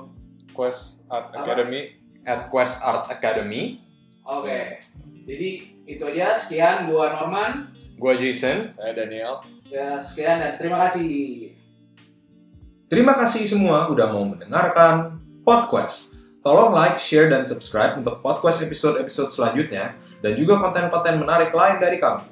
[0.51, 1.47] Quest art Apa?
[1.47, 1.95] academy
[2.27, 3.79] at Quest Art Academy.
[4.21, 4.59] oke.
[5.25, 5.49] Jadi
[5.87, 6.35] itu aja.
[6.35, 7.73] Sekian gua Norman.
[7.97, 8.69] Gua Jason.
[8.69, 9.41] saya Daniel.
[9.65, 11.53] Ya sekian dan terima kasih.
[12.89, 16.17] Terima kasih semua udah mau mendengarkan Podcast.
[16.41, 19.97] Tolong like, share, dan subscribe untuk podcast episode-episode selanjutnya.
[20.25, 22.25] Dan juga konten-konten menarik lain dari kami.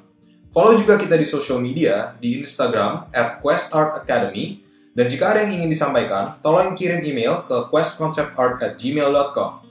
[0.57, 4.65] Follow juga kita di social media di Instagram at Quest Art Academy
[4.97, 9.66] dan jika ada yang ingin disampaikan, tolong kirim email ke questconceptart at gmail.com.